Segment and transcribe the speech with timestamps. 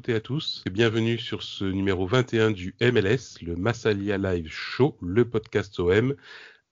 [0.00, 4.48] Toutes et à tous et bienvenue sur ce numéro 21 du MLS, le Massalia Live
[4.48, 6.14] Show, le podcast OM,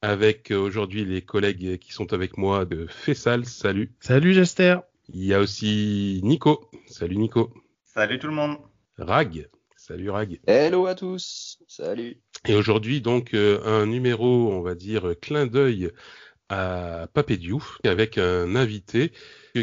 [0.01, 3.45] avec euh, aujourd'hui les collègues qui sont avec moi de Fessal.
[3.45, 3.93] Salut.
[4.01, 4.79] Salut Jester.
[5.13, 6.71] Il y a aussi Nico.
[6.87, 7.53] Salut Nico.
[7.85, 8.57] Salut tout le monde.
[8.97, 9.51] Rag.
[9.77, 10.41] Salut Rag.
[10.47, 11.59] Hello à tous.
[11.67, 12.23] Salut.
[12.47, 15.91] Et aujourd'hui donc euh, un numéro, on va dire, clin d'œil
[16.49, 19.13] à Papé Diouf avec un invité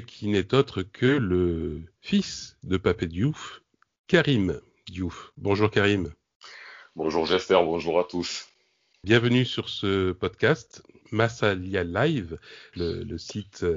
[0.08, 3.62] qui n'est autre que le fils de Papé Diouf,
[4.08, 5.32] Karim Diouf.
[5.38, 6.12] Bonjour Karim.
[6.96, 8.48] Bonjour Jester, bonjour à tous.
[9.04, 12.38] Bienvenue sur ce podcast Massalia Live,
[12.76, 13.76] le, site euh,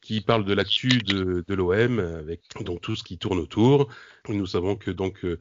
[0.00, 3.88] qui parle de l'actu de, de l'OM avec donc tout ce qui tourne autour.
[4.28, 5.38] Nous savons que donc euh,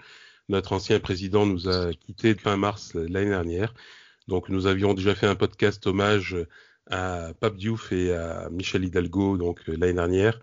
[0.49, 3.73] notre ancien président nous a quitté fin mars l'année dernière.
[4.27, 6.35] Donc nous avions déjà fait un podcast hommage
[6.89, 10.39] à Pape Diouf et à Michel Hidalgo donc euh, l'année dernière.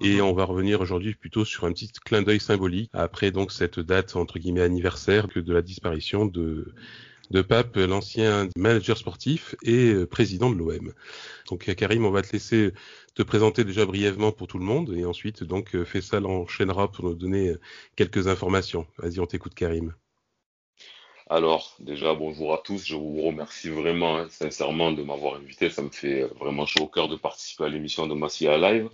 [0.00, 0.22] Et mhm.
[0.22, 4.16] on va revenir aujourd'hui plutôt sur un petit clin d'œil symbolique après donc cette date
[4.16, 6.74] entre guillemets anniversaire que de la disparition de
[7.30, 10.92] de Pape, l'ancien manager sportif et euh, président de l'OM.
[11.48, 12.72] Donc euh, Karim, on va te laisser
[13.14, 17.14] te présenter déjà brièvement pour tout le monde et ensuite donc Fessal enchaînera pour nous
[17.14, 17.54] donner
[17.94, 18.86] quelques informations.
[18.98, 19.94] Vas-y, on t'écoute Karim.
[21.32, 22.84] Alors, déjà, bonjour à tous.
[22.84, 25.70] Je vous remercie vraiment, hein, sincèrement, de m'avoir invité.
[25.70, 28.88] Ça me fait vraiment chaud au cœur de participer à l'émission de Massia Live.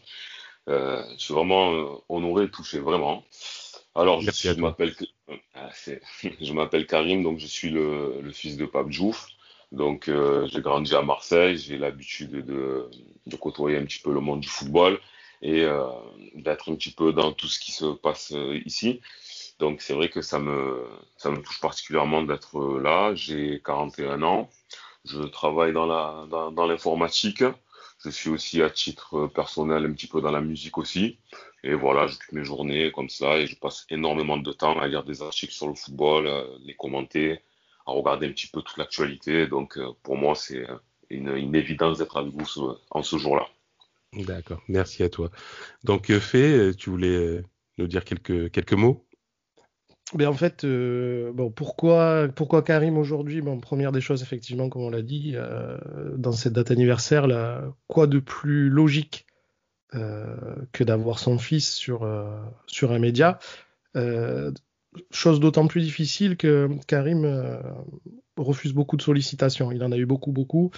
[0.69, 3.25] Euh, je suis vraiment euh, honoré et touché, vraiment.
[3.95, 4.95] Alors, je, m'appelle,
[5.55, 5.71] ah,
[6.23, 9.29] je m'appelle Karim, donc je suis le, fils de Pape Djouf.
[9.73, 11.57] Donc, euh, j'ai grandi à Marseille.
[11.57, 12.91] J'ai l'habitude de,
[13.25, 15.01] de, côtoyer un petit peu le monde du football
[15.41, 15.67] et
[16.35, 18.35] d'être un petit peu dans tout ce qui se passe
[18.67, 19.01] ici.
[19.59, 20.85] Donc c'est vrai que ça me,
[21.17, 23.15] ça me touche particulièrement d'être euh, là.
[23.15, 24.51] J'ai 41 ans.
[25.05, 27.45] Je travaille dans la, dans, l'informatique.
[28.05, 31.19] Je suis aussi à titre personnel un petit peu dans la musique aussi.
[31.63, 35.05] Et voilà, j'occupe mes journées comme ça et je passe énormément de temps à lire
[35.05, 37.41] des articles sur le football, euh, les commenter,
[37.87, 39.47] à regarder un petit peu toute l'actualité.
[39.47, 40.67] Donc euh, pour moi, c'est
[41.09, 43.47] une, une évidence d'être avec vous en ce jour-là.
[44.13, 45.31] D'accord, merci à toi.
[45.85, 47.43] Donc Fé, tu voulais
[47.79, 49.06] nous dire quelques, quelques mots?
[50.15, 53.41] Ben en fait, euh, bon, pourquoi, pourquoi Karim aujourd'hui?
[53.41, 55.79] Bon, Première des choses, effectivement, comme on l'a dit, euh,
[56.17, 57.27] dans cette date anniversaire,
[57.89, 59.27] quoi de plus logique
[59.95, 60.37] euh,
[60.73, 62.09] que d'avoir son fils sur,
[62.67, 63.39] sur un média?
[65.11, 67.61] Chose d'autant plus difficile que Karim
[68.37, 69.73] refuse beaucoup de sollicitations.
[69.73, 70.71] Il en a eu beaucoup, beaucoup.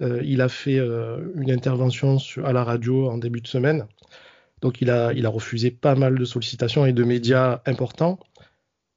[0.00, 3.86] il a fait une intervention à la radio en début de semaine.
[4.62, 8.18] Donc il a, il a refusé pas mal de sollicitations et de médias importants.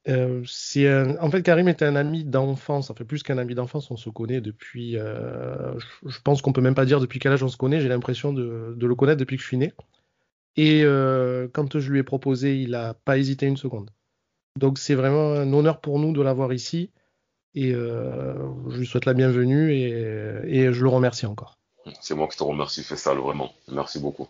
[0.10, 3.90] Euh, c'est en fait Karim était un ami d'enfance, ça fait plus qu'un ami d'enfance,
[3.90, 7.44] on se connaît depuis, euh, je, pense qu'on peut même pas dire depuis quel âge
[7.44, 9.74] on se connaît, j'ai l'impression de, le connaître depuis que je suis né.
[10.58, 13.92] Et euh, quand je lui ai proposé, il a pas hésité une seconde.
[14.60, 16.92] Donc c'est vraiment un honneur pour nous de l'avoir ici
[17.56, 21.58] et je lui souhaite la bienvenue et, je le remercie encore.
[22.02, 23.54] C'est moi qui te remercie, ça vraiment.
[23.72, 24.28] Merci beaucoup,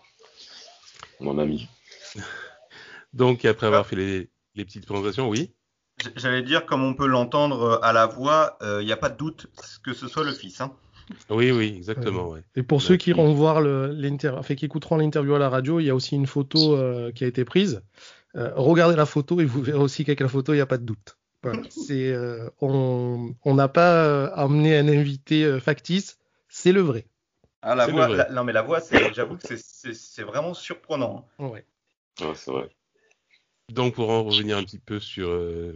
[1.19, 1.67] mon ami.
[3.13, 5.51] Donc après avoir fait les, les petites présentations, oui.
[6.15, 9.09] J'allais dire, comme on peut l'entendre euh, à la voix, il euh, n'y a pas
[9.09, 9.47] de doute
[9.83, 10.61] que ce soit le fils.
[10.61, 10.73] Hein.
[11.29, 12.35] Oui, oui, exactement.
[12.55, 15.85] Et pour ceux qui iront voir l'interview, enfin, qui écouteront l'interview à la radio, il
[15.85, 17.81] y a aussi une photo euh, qui a été prise.
[18.33, 20.85] regardez la photo et vous verrez aussi qu'avec la photo, il n'y a pas de
[20.85, 21.17] doute.
[21.69, 22.15] c'est,
[22.61, 27.05] on n'a pas amené un invité factice, c'est le vrai.
[27.61, 28.79] Ah, la voix, non mais la voix,
[29.13, 31.27] j'avoue que c'est, vraiment surprenant.
[31.39, 31.45] Hein.
[31.45, 31.65] Ouais.
[32.21, 32.69] ouais c'est vrai.
[33.71, 35.73] Donc pour en revenir un petit peu sur euh,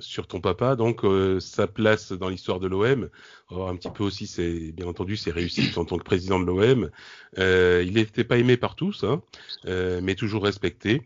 [0.00, 3.10] sur ton papa, donc euh, sa place dans l'histoire de l'OM,
[3.50, 6.90] un petit peu aussi c'est bien entendu ses réussites en tant que président de l'OM.
[7.38, 9.22] Euh, il n'était pas aimé par tous, hein,
[9.66, 11.02] mais toujours respecté.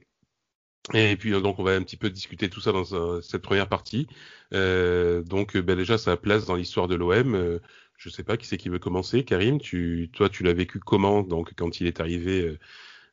[0.94, 4.06] Et puis donc on va un petit peu discuter tout ça dans cette première partie.
[4.52, 7.60] donc ben, déjà sa place dans l'histoire de l'OM.
[7.96, 9.24] je sais pas qui c'est qui veut commencer.
[9.24, 12.56] Karim, tu toi tu l'as vécu comment donc quand il est arrivé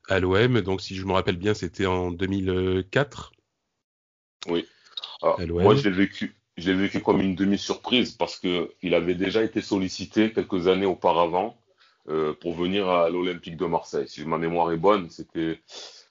[0.07, 0.61] à l'OM.
[0.61, 3.31] Donc, si je me rappelle bien, c'était en 2004.
[4.47, 4.65] Oui.
[5.49, 9.43] moi, je l'ai vécu, je l'ai vécu comme une demi-surprise parce que il avait déjà
[9.43, 11.57] été sollicité quelques années auparavant
[12.09, 14.07] euh, pour venir à l'Olympique de Marseille.
[14.07, 15.59] Si ma mémoire est bonne, c'était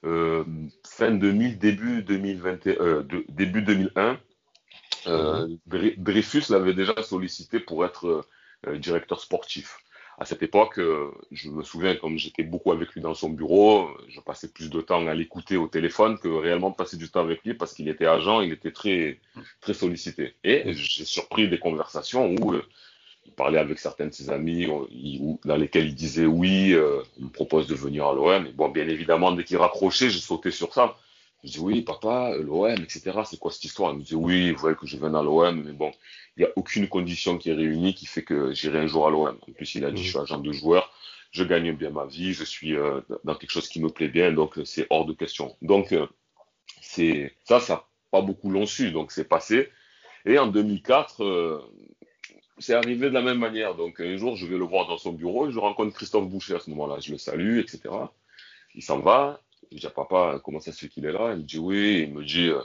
[0.04, 0.44] euh,
[0.84, 4.19] fin 2000, début 2021, euh, début 2001.
[5.06, 5.90] Euh, mhm.
[5.96, 8.26] Dreyfus l'avait déjà sollicité pour être
[8.78, 9.78] directeur sportif
[10.18, 13.90] à cette époque, euh, je me souviens, comme j'étais beaucoup avec lui dans son bureau,
[14.08, 17.44] je passais plus de temps à l'écouter au téléphone que réellement passer du temps avec
[17.44, 19.20] lui parce qu'il était agent, il était très,
[19.60, 20.34] très sollicité.
[20.42, 22.62] Et j'ai surpris des conversations où euh,
[23.26, 24.66] il parlait avec certains de ses amis,
[25.44, 28.48] dans lesquels il disait oui, euh, il me propose de venir à l'OM.
[28.54, 30.96] Bon, bien évidemment, dès qu'il raccrochait, j'ai sauté sur ça.
[31.46, 33.20] Je dis oui, papa, l'OM, etc.
[33.25, 33.93] C'est quoi cette histoire?
[33.93, 35.93] Il me dit oui, vous voyez que je viens à l'OM, mais bon,
[36.37, 39.10] il n'y a aucune condition qui est réunie qui fait que j'irai un jour à
[39.10, 39.38] l'OM.
[39.40, 40.93] En plus, il a dit, je suis agent de joueur,
[41.31, 44.32] je gagne bien ma vie, je suis euh, dans quelque chose qui me plaît bien,
[44.32, 45.56] donc c'est hors de question.
[45.62, 46.06] Donc, euh,
[46.81, 49.70] c'est ça, ça pas beaucoup l'ont su, donc c'est passé.
[50.25, 51.60] Et en 2004, euh,
[52.58, 53.75] c'est arrivé de la même manière.
[53.75, 56.56] Donc un jour, je vais le voir dans son bureau et je rencontre Christophe Boucher
[56.56, 56.98] à ce moment-là.
[57.00, 57.81] Je le salue, etc.
[58.75, 59.40] Il s'en va.
[59.72, 61.32] Je dis à papa, comment ça se fait qu'il est là?
[61.32, 62.04] Il me dit oui.
[62.08, 62.60] Il me dit euh,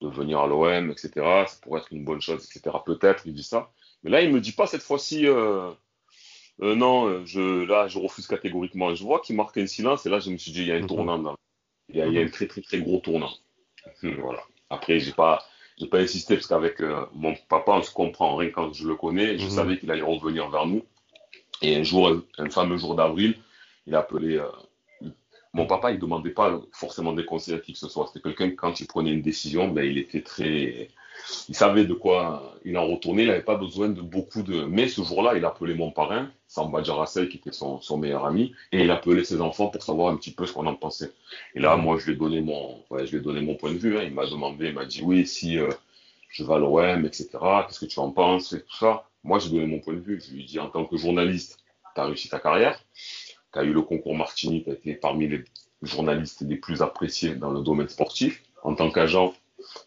[0.00, 1.10] de venir à l'OM, etc.
[1.14, 2.76] Ça pourrait être une bonne chose, etc.
[2.84, 3.70] Peut-être, il dit ça.
[4.02, 5.26] Mais là, il me dit pas cette fois-ci.
[5.26, 5.70] Euh,
[6.62, 8.94] euh non, je, là, je refuse catégoriquement.
[8.94, 10.76] Je vois qu'il marque un silence et là, je me suis dit, il y a
[10.76, 10.86] un mhm.
[10.86, 11.22] tournant.
[11.22, 11.34] Là.
[11.88, 13.32] Il, y a, il y a un très, très, très gros tournant.
[14.02, 14.42] voilà.
[14.70, 15.44] Après, j'ai pas,
[15.78, 16.80] j'ai pas insisté parce qu'avec
[17.12, 18.36] mon papa, on se comprend.
[18.36, 19.50] Rien quand je le connais, je mhm.
[19.50, 20.84] savais qu'il allait revenir vers nous.
[21.62, 23.36] Et un jour, un fameux jour d'avril,
[23.86, 24.36] il a appelé.
[24.36, 24.48] Euh,
[25.56, 28.06] mon papa, il demandait pas forcément des conseils à qui que ce soit.
[28.06, 30.88] C'était quelqu'un quand il prenait une décision, ben, il était très,
[31.48, 33.22] il savait de quoi il en retournait.
[33.22, 34.64] Il n'avait pas besoin de beaucoup de.
[34.64, 38.54] Mais ce jour-là, il a appelé mon parrain, Samba Djarassel, qui était son, meilleur ami,
[38.70, 41.12] et il a appelé ses enfants pour savoir un petit peu ce qu'on en pensait.
[41.54, 43.72] Et là, moi, je lui ai donné mon, ouais, je lui ai donné mon point
[43.72, 43.96] de vue.
[43.98, 44.02] Hein.
[44.04, 45.70] Il m'a demandé, il m'a dit oui, si euh,
[46.28, 47.28] je vais à l'OM, etc.
[47.66, 49.08] Qu'est-ce que tu en penses et tout ça.
[49.24, 50.20] Moi, j'ai donné mon point de vue.
[50.20, 51.58] Je lui ai dit en tant que journaliste,
[51.94, 52.78] tu as réussi ta carrière,
[53.56, 55.44] tu as eu le concours Martini, tu as été parmi les
[55.82, 58.42] journalistes les plus appréciés dans le domaine sportif.
[58.62, 59.34] En tant qu'agent,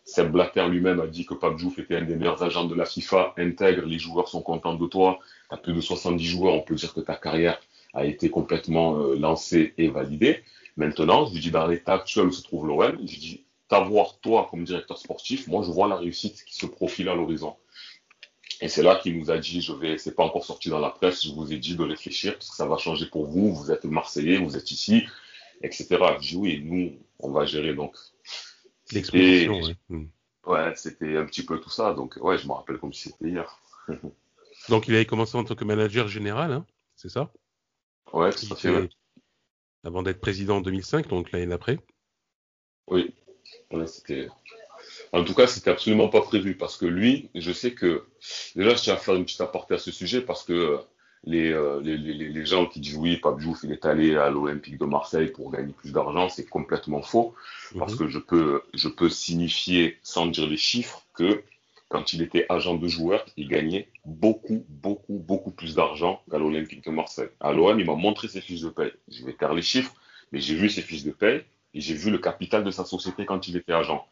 [0.03, 3.35] Seb Blatter lui-même a dit que Pape était un des meilleurs agents de la FIFA,
[3.37, 5.19] intègre, les joueurs sont contents de toi,
[5.49, 7.59] tu as plus de 70 joueurs, on peut dire que ta carrière
[7.93, 10.43] a été complètement euh, lancée et validée.
[10.75, 14.47] Maintenant, je lui dis dans l'état actuel où se trouve l'OM, je dis t'avoir toi
[14.49, 17.55] comme directeur sportif, moi je vois la réussite qui se profile à l'horizon.
[18.61, 20.89] Et c'est là qu'il nous a dit, je vais, c'est pas encore sorti dans la
[20.89, 23.71] presse, je vous ai dit de réfléchir parce que ça va changer pour vous, vous
[23.71, 25.07] êtes Marseillais, vous êtes ici,
[25.61, 25.87] etc.
[26.19, 27.95] Je oui, nous, on va gérer donc
[28.91, 29.75] L'exposition, ouais.
[29.89, 30.05] Hmm.
[30.45, 31.93] Ouais, c'était un petit peu tout ça.
[31.93, 33.59] Donc, ouais, je me rappelle comme si c'était hier.
[34.69, 36.65] donc, il avait commencé en tant que manager général, hein,
[36.95, 37.31] c'est ça?
[38.13, 38.89] Ouais, tout à fait.
[39.83, 41.79] Avant d'être président en 2005, donc l'année d'après
[42.87, 43.13] Oui.
[43.85, 44.27] c'était.
[45.11, 48.05] En tout cas, c'était absolument pas prévu parce que lui, je sais que.
[48.55, 50.53] Déjà, je tiens à faire une petite aparté à ce sujet parce que
[51.27, 54.77] euh, les, les, les, gens qui disent oui, Pape Diouf, il est allé à l'Olympique
[54.77, 57.35] de Marseille pour gagner plus d'argent, c'est complètement faux.
[57.77, 57.99] Parce mhm.
[57.99, 61.43] que je peux, je peux signifier, sans dire les chiffres, que
[61.89, 66.85] quand il était agent de joueur, il gagnait beaucoup, beaucoup, beaucoup plus d'argent qu'à l'Olympique
[66.85, 67.29] de Marseille.
[67.39, 68.91] À l'OM, il m'a montré ses fiches de paye.
[69.09, 69.93] Je vais taire les chiffres,
[70.31, 73.25] mais j'ai vu ses fiches de paye et j'ai vu le capital de sa société
[73.25, 74.07] quand il était agent.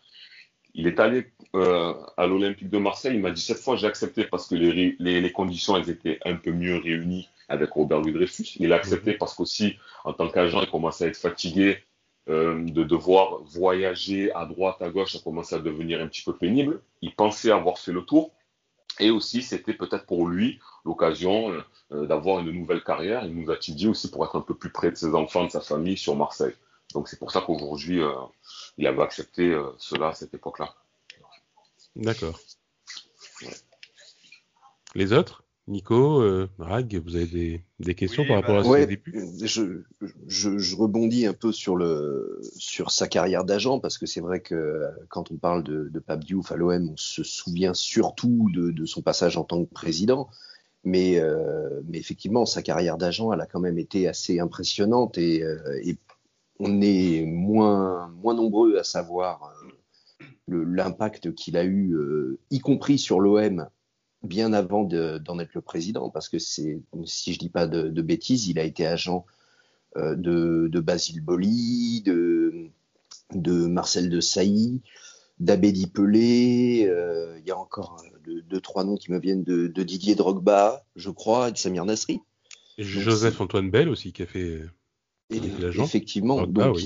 [0.77, 1.25] Il est allé
[1.55, 3.15] euh, à l'Olympique de Marseille.
[3.15, 6.19] Il m'a dit cette fois j'ai accepté parce que les, les, les, conditions elles étaient
[6.23, 8.55] un peu mieux réunies avec Robert Louis Dreyfus.
[8.59, 9.17] Il a accepté mhm.
[9.17, 9.75] parce qu'aussi
[10.05, 11.79] en tant qu'agent il commençait à être fatigué
[12.29, 15.13] euh, de devoir voyager à droite à gauche.
[15.13, 16.79] Ça commençait à devenir un petit peu pénible.
[17.01, 18.31] Il pensait avoir fait le tour.
[18.99, 21.53] Et aussi, c'était peut-être pour lui l'occasion
[21.91, 23.25] euh, d'avoir une nouvelle carrière.
[23.25, 25.51] Il nous a-t-il dit aussi pour être un peu plus près de ses enfants, de
[25.51, 26.53] sa famille sur Marseille.
[26.93, 28.11] Donc c'est pour ça qu'aujourd'hui, euh,
[28.77, 30.73] il avait accepté euh, cela à cette époque-là.
[31.95, 32.39] D'accord.
[34.95, 35.43] Les autres?
[35.67, 39.81] Nico, euh, Rag, vous avez des, questions par rapport à ce début je,
[40.25, 44.85] je, rebondis un peu sur, le, sur sa carrière d'agent parce que c'est vrai que
[45.09, 48.85] quand on parle de, de Pape Diouf à l'OM, on se souvient surtout de, de,
[48.85, 50.29] son passage en tant que président.
[50.85, 51.21] Mais,
[51.89, 55.43] mais effectivement, sa carrière d'agent, elle a quand même été assez impressionnante et,
[55.83, 55.97] et
[56.59, 59.53] on est moins, moins nombreux à savoir
[60.51, 63.67] euh, l'impact qu'il a eu, euh, y compris sur l'OM,
[64.23, 68.47] bien avant d'en être le président, parce que c'est, si je dis pas de, bêtises,
[68.47, 69.25] il a été agent
[69.97, 72.69] euh, de, de, Basile Boli, de,
[73.67, 74.81] Marcel de Sailly,
[75.39, 76.89] d'Abedi Pelé,
[77.39, 81.49] il y a encore deux, trois noms qui me viennent de, Didier Drogba, je crois,
[81.49, 82.19] et de Samir Nasri.
[82.79, 84.61] Joseph Antoine Bell aussi, qui a fait
[85.29, 86.79] effectivement, ah, donc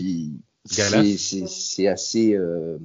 [0.65, 2.77] c'est assez euh,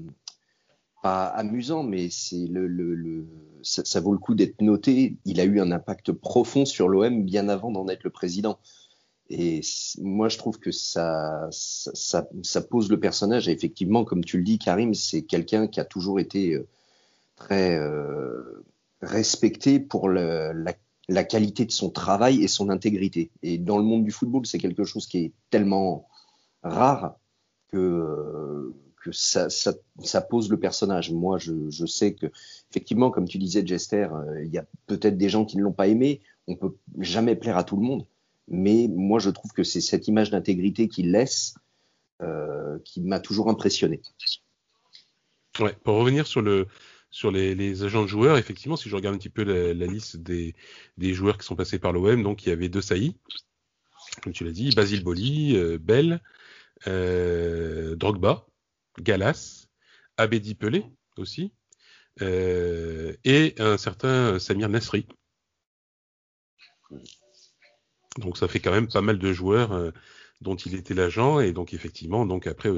[1.03, 3.27] pas amusant, mais c'est le, le,
[3.63, 5.17] ça, vaut le coup d'être noté.
[5.25, 8.59] Il a eu un impact profond sur l'OM bien avant d'en être le président.
[9.29, 9.61] Et
[10.01, 13.49] moi, je trouve que ça, ça, ça, pose le personnage.
[13.49, 16.69] Et effectivement, comme tu le dis, Karim, c'est quelqu'un qui a toujours été euh,
[17.35, 18.65] très euh,
[19.03, 20.75] respecté pour le, la
[21.09, 23.31] la qualité de son travail et son intégrité.
[23.43, 26.09] Et dans le monde du football, c'est quelque chose qui est tellement
[26.63, 27.17] rare
[27.69, 29.49] que, que ça,
[30.29, 31.13] pose le personnage.
[31.13, 32.27] Moi, je, je, sais que,
[32.71, 35.73] effectivement, comme tu disais, Jester, euh, il y a peut-être des gens qui ne l'ont
[35.73, 36.21] pas aimé.
[36.49, 38.07] On peut jamais plaire à tout le monde.
[38.49, 41.55] Mais moi, je trouve que c'est cette image d'intégrité qu'il laisse
[42.85, 44.01] qui m'a toujours impressionné.
[45.61, 46.67] Ouais, pour revenir sur le
[47.17, 50.55] sur les, agents de joueurs, effectivement, si je regarde un petit peu la, liste des,
[50.99, 53.17] joueurs qui sont passés par l'OM, donc il y avait deux saillies,
[54.23, 56.21] comme tu l'as dit, Basile Boli, euh, Bell,
[56.87, 58.47] euh, Drogba,
[59.01, 59.67] Galas,
[60.19, 60.85] Abedi Pelé
[61.17, 61.55] aussi,
[62.21, 65.07] euh, et un certain Samir Nasri.
[68.19, 69.91] Donc ça fait quand même pas mal de joueurs euh,
[70.43, 71.41] dont il était l'agent.
[71.41, 72.71] Et donc effectivement donc après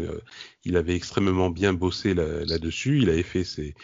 [0.64, 3.00] il avait extrêmement bien bossé là-dessus.
[3.02, 3.74] Il avait fait ses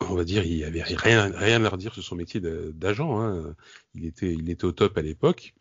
[0.00, 3.54] on va dire il avait rien rien à redire sur son métier d'agent hein.
[3.94, 5.54] il était il était au top à l'époque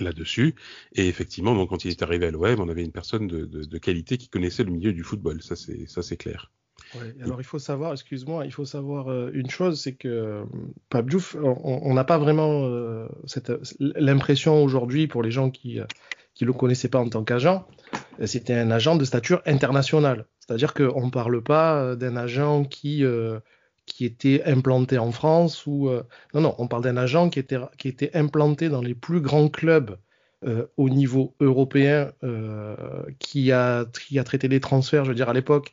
[0.00, 0.54] là-dessus
[0.94, 3.64] et effectivement donc quand il est arrivé à l'OM on avait une personne de, de,
[3.64, 6.50] de, qualité qui connaissait le milieu du football ça c'est ça c'est clair
[6.94, 10.44] Ouais, alors il faut savoir, excuse-moi, il faut savoir euh, une chose, c'est que euh,
[10.90, 13.08] Pape Diouf, on n'a pas vraiment euh,
[13.80, 15.80] l'impression aujourd'hui pour les gens qui
[16.34, 17.66] qui le connaissaient pas en tant qu'agent,
[18.24, 20.26] c'était un agent de stature internationale.
[20.40, 23.04] C'est-à-dire qu'on ne parle pas d'un agent qui
[23.86, 25.90] qui était implanté en France ou
[26.34, 29.48] non non, on parle d'un agent qui était qui était implanté dans les plus grands
[29.48, 29.96] clubs
[30.76, 32.12] au niveau européen,
[33.18, 35.72] qui a qui a traité les transferts, je veux dire à l'époque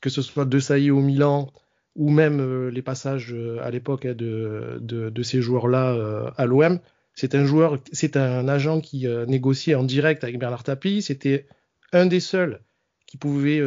[0.00, 1.50] que ce soit de Saï au Milan
[1.96, 6.46] ou même euh, les passages euh, à l'époque hein, de, de, ces joueurs-là euh, à
[6.46, 6.78] l'OM.
[7.16, 11.02] C'est un joueur, c'est un agent qui négociait en direct avec Bernard Tapie.
[11.02, 11.48] C'était
[11.92, 12.60] un des seuls
[13.06, 13.60] qui pouvait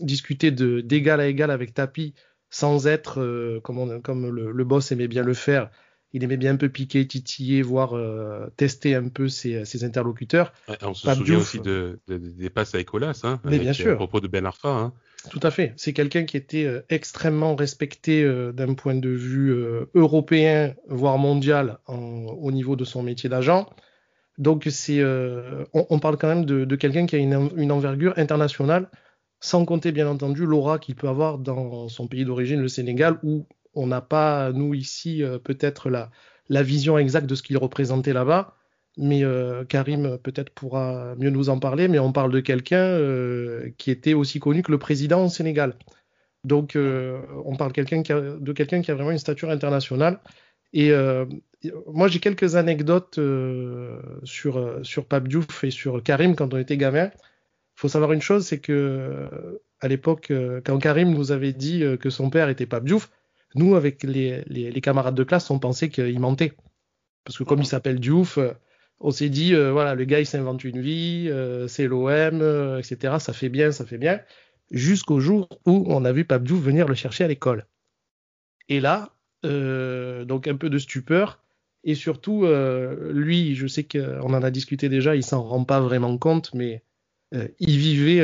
[0.00, 2.14] discuter de d'égal à égal avec Tapie
[2.50, 5.70] sans être comme, comme le, le, boss aimait bien le faire.
[6.12, 7.94] Il aimait bien un peu piquer, titiller, voire
[8.56, 10.52] tester un peu ses, ses interlocuteurs.
[10.68, 13.92] Ouais, on se souvient aussi de, de, des passes avec Olas, hein, mais bien sûr.
[13.92, 14.68] à propos de Ben Arfa.
[14.68, 14.92] Hein.
[15.30, 15.72] Tout à fait.
[15.76, 21.18] C'est quelqu'un qui était euh, extrêmement respecté euh, d'un point de vue euh, européen, voire
[21.18, 23.68] mondial, au niveau de son métier d'agent.
[24.38, 25.02] Donc c'est,
[25.72, 28.90] on, parle quand même de, de quelqu'un qui a une, une, envergure internationale,
[29.40, 33.46] sans compter bien entendu l'aura qu'il peut avoir dans son pays d'origine, le Sénégal, où
[33.72, 36.10] on n'a pas, nous ici, peut-être la,
[36.50, 38.55] la vision exacte de ce qu'il représentait là-bas
[38.96, 43.70] mais euh, Karim peut-être pourra mieux nous en parler, mais on parle de quelqu'un euh,
[43.78, 45.74] qui était aussi connu que le président au Sénégal.
[46.44, 50.20] Donc euh, on parle de quelqu'un qui a vraiment une stature internationale.
[50.72, 50.92] Et
[51.86, 53.18] moi j'ai quelques anecdotes
[54.24, 57.06] sur sur Diouf et sur Karim quand on était gamin.
[57.06, 59.28] Il faut savoir une chose, c'est que
[59.80, 60.32] à l'époque,
[60.64, 63.10] quand Karim nous avait dit que son père était Pape Diouf,
[63.54, 66.52] nous avec les, les, les camarades de classe, on pensait qu'il mentait.
[67.24, 68.38] Parce que comme il s'appelle Diouf,
[69.00, 72.78] on s'est dit, euh, voilà, le gars, il s'invente une vie, euh, c'est l'OM, euh,
[72.78, 73.16] etc.
[73.18, 74.20] Ça fait bien, ça fait bien.
[74.70, 77.66] Jusqu'au jour où on a vu Pabdou venir le chercher à l'école.
[78.68, 79.12] Et là,
[79.44, 81.40] donc un peu de stupeur.
[81.84, 82.44] Et surtout,
[83.12, 86.82] lui, je sais qu'on en a discuté déjà, il s'en rend pas vraiment compte, mais
[87.30, 88.20] il vivait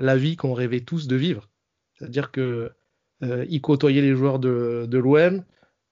[0.00, 1.50] la vie qu'on rêvait tous de vivre.
[1.98, 2.72] C'est-à-dire que
[3.20, 5.44] il côtoyait les joueurs de, de l'OM,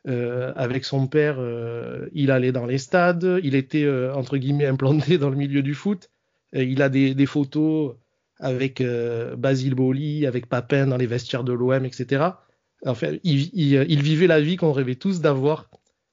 [0.08, 4.66] euh, avec son père, euh, il allait dans les stades, il était euh, entre guillemets
[5.06, 6.10] implanté dans le milieu du foot.
[6.54, 7.96] Il a des, photos
[8.38, 8.82] avec
[9.38, 12.24] Basile Boli, avec Papin dans les vestiaires de l'OM, etc.
[12.84, 15.70] Enfin, il, vivait la vie qu'on rêvait tous d'avoir.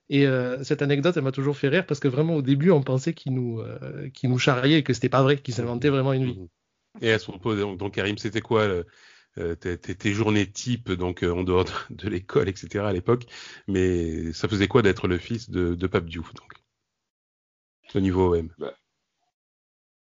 [0.08, 0.26] Et
[0.62, 3.34] cette anecdote, elle m'a toujours fait rire parce que vraiment au début, on pensait qu'il
[3.34, 3.60] nous,
[4.38, 6.40] charriait et que c'était pas vrai, qu'il s'inventait vraiment une vie.
[7.02, 8.84] Et à ce propos, donc, Karim, c'était quoi euh,
[9.60, 12.86] tes, journées type, donc euh, en dehors de, l'école, etc.
[12.86, 13.26] à l'époque.
[13.68, 16.54] Mais ça faisait quoi d'être le fils de, de Pape Diouf, donc?
[17.96, 18.72] Au niveau OM ben,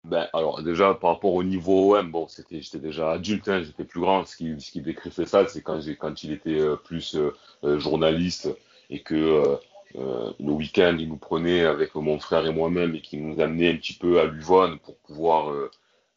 [0.05, 3.85] ben, alors déjà par rapport au niveau OM, bon, c'était, j'étais déjà adulte, hein, j'étais
[3.85, 4.27] plus grand.
[4.27, 7.17] Ce qui, ce qui décrivait ça, c'est quand quand il était euh, plus
[7.63, 8.51] journaliste
[8.91, 9.59] et que
[9.95, 13.77] le week-end il nous prenait avec mon frère et moi-même et qui nous amenait un
[13.77, 15.51] petit peu à Luvonne pour pouvoir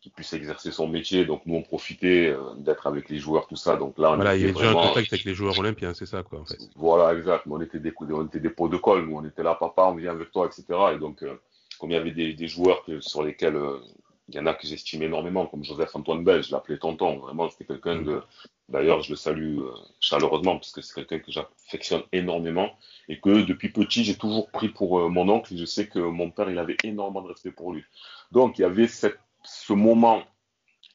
[0.01, 1.25] qu'il puisse exercer son métier.
[1.25, 3.77] Donc nous on profitait euh, d'être avec les joueurs, tout ça.
[3.77, 6.07] Donc là, on voilà, il y a déjà un contact avec les joueurs olympiens, c'est
[6.07, 6.57] ça quoi en fait.
[6.75, 7.43] Voilà, exact.
[7.49, 9.95] on était des, on était des pots de colle, nous on était là, papa, on
[9.95, 10.65] vient avec toi, etc.
[10.95, 11.35] Et donc euh,
[11.79, 13.77] comme il y avait des, des joueurs que, sur lesquels euh,
[14.27, 17.17] il y en a que j'estimais énormément, comme Joseph Antoine Bell, je l'appelais tonton.
[17.17, 18.21] Vraiment, c'était quelqu'un de.
[18.69, 19.59] D'ailleurs, je le salue
[19.99, 22.71] chaleureusement parce que c'est quelqu'un que j'affectionne énormément
[23.09, 25.53] et que depuis petit, j'ai toujours pris pour mon oncle.
[25.53, 27.83] Et je sais que mon père, il avait énormément de respect pour lui.
[28.31, 30.23] Donc, il y avait cette ce moment,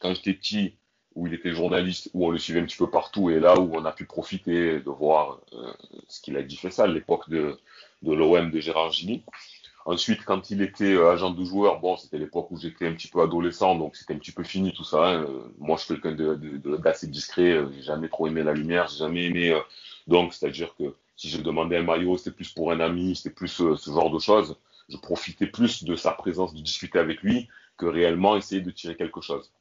[0.00, 0.76] quand j'étais petit,
[1.16, 3.74] où il était journaliste, où on le suivait un petit peu partout, et là où
[3.74, 5.72] on a pu profiter de voir euh,
[6.08, 7.58] ce qu'il a dit fait ça à l'époque de,
[8.02, 9.24] de l'OM de Gérard Gilly.
[9.86, 13.08] Ensuite, quand il était euh, agent de joueur, bon, c'était l'époque où j'étais un petit
[13.08, 15.08] peu adolescent, donc c'était un petit peu fini tout ça.
[15.08, 15.26] Hein.
[15.58, 18.88] Moi, je suis quelqu'un d'assez de, de, discret, euh, j'ai jamais trop aimé la lumière,
[18.88, 19.58] j'ai jamais aimé.
[20.06, 23.48] donc, c'est-à-dire que si je demandais un maillot, c'était plus pour un ami, c'était plus
[23.48, 24.56] ce genre de choses.
[24.90, 28.96] Je profitais plus de sa présence, de discuter avec lui, que réellement essayer de tirer
[28.96, 29.52] quelque chose.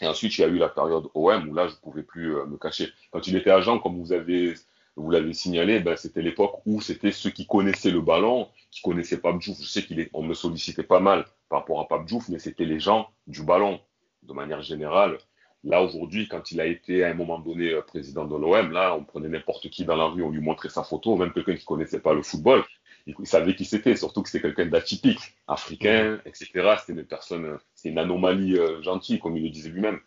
[0.00, 2.36] Et ensuite, il y a eu la période OM où là, je ne pouvais plus
[2.36, 2.88] euh, me cacher.
[3.10, 4.54] Quand il était agent, comme vous avez
[4.96, 9.18] vous l'avez signalé, ben, c'était l'époque où c'était ceux qui connaissaient le ballon, qui connaissaient
[9.18, 9.58] Pape Diouf.
[9.60, 12.78] Je sais qu'on me sollicitait pas mal par rapport à Pape Diouf, mais c'était les
[12.78, 13.80] gens du ballon,
[14.22, 15.18] de manière générale.
[15.64, 18.94] Là, aujourd'hui, quand il a été à un moment donné euh, président de l'OM, là,
[18.94, 21.64] on prenait n'importe qui dans la rue, on lui montrait sa photo, même quelqu'un qui
[21.64, 22.64] connaissait pas le football,
[23.06, 26.76] il, savait qui c'était, surtout que c'était quelqu'un d'atypique, africain, etc.
[26.80, 30.00] C'était une personne, c'est une anomalie euh, gentille, comme il le disait lui-même.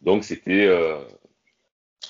[0.00, 0.98] Donc, c'était, euh,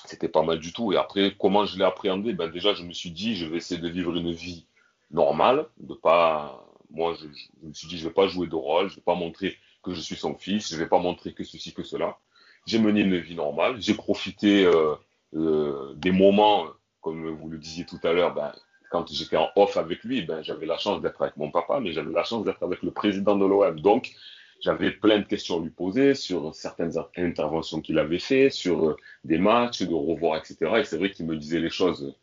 [0.05, 0.93] c'était pas mal du tout.
[0.93, 2.33] Et après, comment je l'ai appréhendé?
[2.33, 4.65] Ben déjà, je me suis dit, je vais essayer de vivre une vie
[5.11, 7.27] normale, de pas, moi, je,
[7.61, 9.93] je me suis dit, je vais pas jouer de rôle, je vais pas montrer que
[9.93, 12.17] je suis son fils, je vais pas montrer que ceci que cela
[12.65, 16.67] j'ai mené une vie normale, j'ai profité euh, des moments,
[17.01, 18.53] comme vous le disiez tout à l'heure, ben,
[18.89, 21.91] quand j'étais en off avec lui, ben, j'avais la chance d'être avec mon papa, mais
[21.91, 23.79] j'avais la chance d'être avec le président de l'OM.
[23.79, 24.13] Donc,
[24.61, 28.97] j'avais plein de questions à lui poser sur certaines interventions qu'il avait fait, sur euh,
[29.23, 30.57] des matchs, de revoir, etc.
[30.77, 32.15] Et c'est vrai qu'il me disait les choses.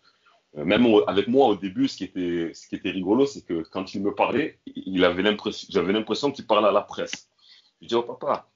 [0.57, 4.15] Euh, même avec moi au début, ce qui était, rigolo, c'est que quand il me
[4.15, 7.29] parlait, il avait l'impression, j'avais l'impression qu'il parlait à la presse.
[7.81, 8.49] Je dis, oh papa,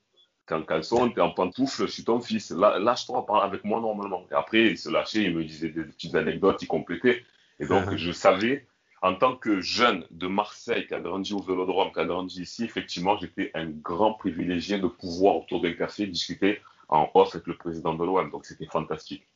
[0.47, 2.51] t'es en caleçon, t'es en pantoufle, je suis ton fils.
[2.51, 4.27] Lâche-toi, parle avec moi normalement.
[4.31, 7.25] Et après, il se lâchait, il me disait des petites anecdotes, il complétait.
[7.59, 7.97] Et donc, uh-huh.
[7.97, 8.67] je savais,
[9.03, 12.65] en tant que jeune de Marseille qui a grandi au Vélodrome, qui a grandi ici,
[12.65, 17.57] effectivement, j'étais un grand privilégié de pouvoir, autour d'un café, discuter en off avec le
[17.57, 18.31] président de l'OM.
[18.31, 19.27] Donc, c'était fantastique.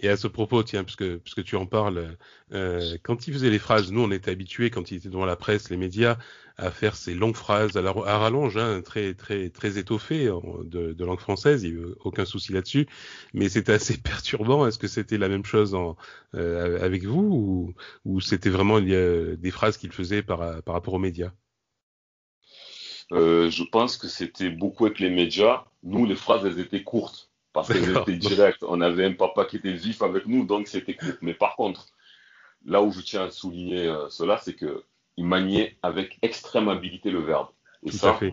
[0.00, 2.16] Et à ce propos, tiens, puisque, puisque tu en parles,
[2.52, 5.36] euh, quand il faisait les phrases, nous on était habitués quand il était devant la
[5.36, 6.16] presse, les médias,
[6.58, 10.30] à faire ces longues phrases à, rallonge, hein, très très très étoffées
[10.64, 12.86] de, langue française, il n'y a aucun souci là-dessus.
[13.34, 14.66] Mais c'était assez perturbant.
[14.66, 15.76] Est-ce que c'était la même chose
[16.34, 17.74] euh, avec vous
[18.04, 21.32] ou, ou c'était vraiment des phrases qu'il faisait par, par rapport aux médias?
[23.12, 25.64] Euh, Je pense que c'était beaucoup avec les médias.
[25.82, 27.25] Nous, les phrases, elles étaient courtes
[27.56, 28.58] parce que c'était direct.
[28.62, 31.16] On avait un papa qui était vif avec nous, donc c'était cool.
[31.22, 31.86] Mais par contre,
[32.64, 34.84] là où je tiens à souligner euh, cela, c'est que
[35.16, 37.48] il maniait avec extrême habileté le verbe.
[37.84, 38.32] Et Tout ça, à fait.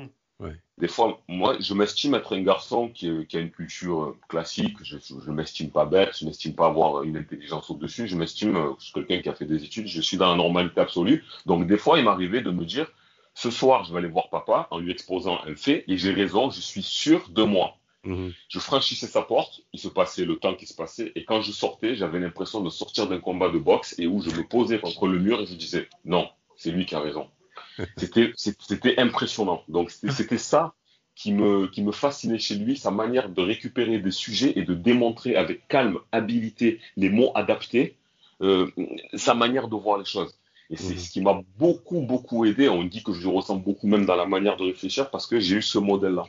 [0.78, 4.76] Des fois, moi, je m'estime être un garçon qui, a une culture euh, classique.
[4.82, 8.08] Je ne m'estime pas bête, je m'estime pas avoir une intelligence au-dessus.
[8.08, 9.88] Je m'estime euh, quelqu'un qui a fait des études.
[9.88, 11.24] Je suis dans la normalité absolue.
[11.46, 12.92] Donc, des fois, il m'arrivait de me dire,
[13.36, 16.50] ce soir, je vais aller voir papa en lui exposant un fait et j'ai raison,
[16.50, 17.78] je suis sûr de moi.
[18.04, 18.34] Mhm.
[18.50, 21.52] Je franchissais sa porte, il se passait le temps qui se passait, et quand je
[21.52, 25.08] sortais, j'avais l'impression de sortir d'un combat de boxe et où je me posais contre
[25.08, 27.30] le mur et je disais non, c'est lui qui a raison.
[27.98, 29.64] C'était impressionnant.
[29.68, 30.74] Donc c'était ça
[31.16, 34.74] qui me qui me fascinait chez lui, sa manière de récupérer des sujets et de
[34.74, 37.96] démontrer avec calme, habilité, les mots adaptés,
[38.42, 38.70] euh,
[39.14, 40.38] sa manière de voir les choses.
[40.70, 41.00] Et c'est mhm.
[41.00, 42.68] ce qui m'a beaucoup beaucoup aidé.
[42.68, 45.58] On dit que je ressens beaucoup même dans la manière de réfléchir parce que j'ai
[45.58, 46.26] eu ce modèle-là.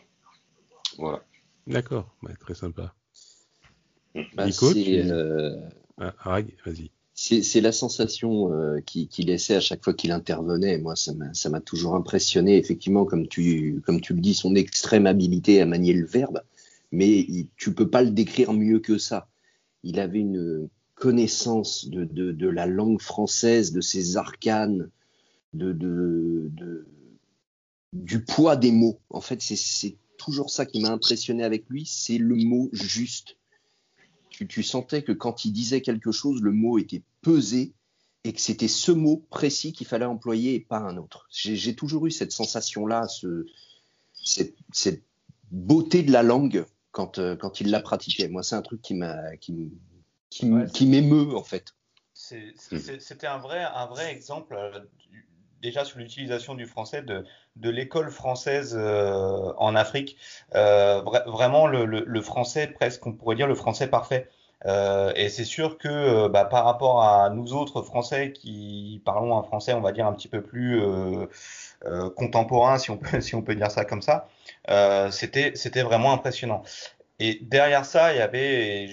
[0.99, 1.23] Voilà.
[1.67, 2.95] D'accord, très sympa.
[4.35, 5.61] Bah, Nico, euh,
[5.99, 6.91] ah, vas-y.
[7.15, 10.79] C'est la sensation euh, qu'il laissait à chaque fois qu'il intervenait.
[10.79, 12.59] Moi, ça m'a toujours impressionné.
[12.59, 16.43] Effectivement, comme tu, comme tu le dis, son extrême habilité à manier le verbe,
[16.93, 19.29] mais tu peux pas le décrire mieux que ça.
[19.85, 24.91] Il avait une connaissance de, de, de la langue française, de ses arcanes,
[25.55, 26.87] de, de,
[27.93, 28.99] du poids des mots.
[29.11, 33.37] En fait, c'est toujours ça qui m'a impressionné avec lui, c'est le mot juste.
[34.31, 37.73] Tu, sentais que quand il disait quelque chose, le mot était pesé
[38.25, 41.29] et que c'était ce mot précis qu'il fallait employer et pas un autre.
[41.31, 43.47] J'ai toujours eu cette sensation-là, ce,
[44.25, 44.57] cette,
[45.53, 48.29] beauté de la langue quand, euh, quand il la pratiquait.
[48.29, 49.73] Moi, c'est un truc qui m'a qui,
[50.31, 51.75] qui, m'émeut en fait.
[52.15, 54.81] C'était un vrai, un vrai exemple euh,
[55.65, 57.25] déjà sur l'utilisation du français de,
[57.71, 60.17] l'école française euh, en Afrique.
[60.55, 64.29] Euh, vraiment le, français, presque on pourrait dire le français parfait.
[64.67, 69.43] Euh, et c'est sûr que bah, par rapport à nous autres Français qui parlons un
[69.43, 70.81] français, on va dire un petit peu plus
[72.17, 74.29] contemporain, si on peut, si on peut dire ça comme ça,
[75.11, 76.63] c'était vraiment impressionnant.
[77.21, 78.89] Et derrière ça, il y avait,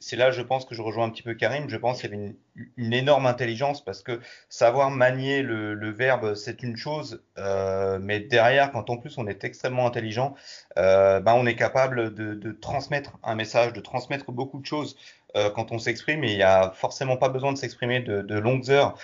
[0.00, 1.68] c'est là, je pense que je rejoins un petit peu Karim.
[1.68, 2.34] Je pense qu'il y avait
[2.76, 8.72] une, énorme intelligence parce que savoir manier le, verbe, c'est une chose, euh, mais derrière,
[8.72, 10.34] quand en plus on est extrêmement intelligent,
[10.78, 14.96] euh, ben on est capable de, transmettre un message, de transmettre beaucoup de choses
[15.36, 16.24] euh, quand on s'exprime.
[16.24, 18.96] Et il n'y a forcément pas besoin de s'exprimer de, longues heures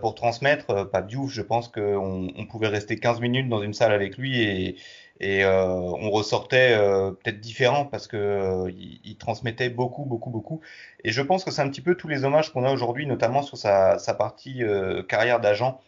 [0.00, 0.90] pour transmettre.
[0.90, 4.42] Pas Diouf, je pense qu'on on pouvait rester 15 minutes dans une salle avec lui
[4.42, 4.76] et
[5.20, 10.60] et euh, on ressortait euh, peut-être différent parce que euh, il, transmettait beaucoup, beaucoup, beaucoup.
[11.04, 13.42] Et je pense que c'est un petit peu tous les hommages qu'on a aujourd'hui, notamment
[13.42, 14.62] sur sa, sa partie
[15.08, 15.80] carrière d'agent.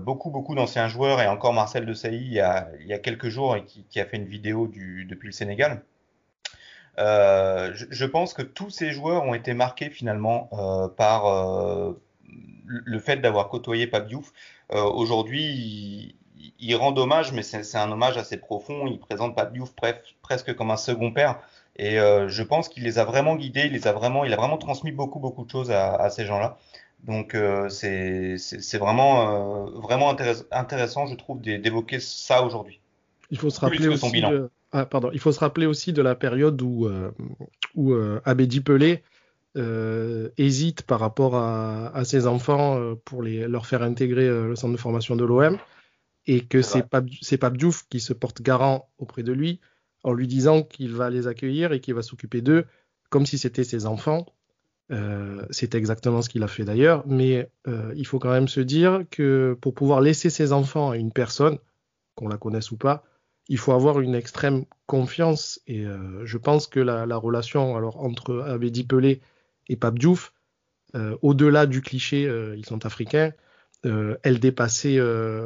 [0.00, 2.98] beaucoup, beaucoup d'anciens joueurs et encore Marcel de Sailly il y a, il y a
[2.98, 5.82] quelques jours et qui, qui, a fait une vidéo du, depuis le Sénégal.
[6.98, 12.00] Euh, je, je, pense que tous ces joueurs ont été marqués finalement euh, par euh,
[12.64, 14.32] le fait d'avoir côtoyé Pape Diouf.
[14.70, 16.16] Aujourd'hui,
[16.58, 18.86] il, il, rend hommage, mais c'est un hommage assez profond.
[18.86, 19.72] Il présente Pape Diouf
[20.22, 21.40] presque comme un second père.
[21.78, 24.56] Et je pense qu'il les a vraiment guidés, il les a vraiment, il a vraiment
[24.56, 26.56] transmis beaucoup, beaucoup de choses à, à ces gens-là.
[27.04, 32.80] Donc euh, c'est vraiment, euh, vraiment intéress intéressant, je trouve, d'évoquer ça aujourd'hui.
[33.30, 34.20] Il faut se rappeler aussi.
[34.20, 34.50] De...
[34.72, 35.10] Ah, pardon.
[35.12, 37.10] Il faut se rappeler aussi de la période où, euh,
[37.74, 39.02] où euh, Abedi Pelé
[39.56, 44.48] euh, hésite par rapport à, à ses enfants euh, pour les, leur faire intégrer euh,
[44.48, 45.58] le centre de formation de l'OM
[46.26, 47.06] et que c'est Pape,
[47.40, 49.60] Pape Diouf qui se porte garant auprès de lui
[50.02, 52.64] en lui disant qu'il va les accueillir et qu'il va s'occuper d'eux
[53.10, 54.26] comme si c'était ses enfants.
[54.92, 58.60] Euh, c'est exactement ce qu'il a fait d'ailleurs, mais euh, il faut quand même se
[58.60, 61.58] dire que pour pouvoir laisser ses enfants à une personne,
[62.14, 63.04] qu'on la connaisse ou pas,
[63.48, 65.60] il faut avoir une extrême confiance.
[65.66, 69.20] Et euh, je pense que la, la, relation alors entre Abedi Pelé
[69.68, 70.32] et Pape Diouf,
[71.20, 72.22] au-delà du cliché,
[72.56, 73.32] ils sont africains,
[74.22, 74.98] elle dépassait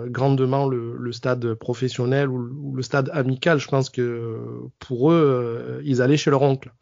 [0.07, 3.59] grandement le, stade professionnel ou, le stade amical.
[3.59, 4.39] Je pense que
[4.79, 6.73] pour eux, ils allaient chez leur oncle.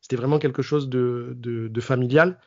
[0.00, 2.38] C'était vraiment quelque chose de, familial.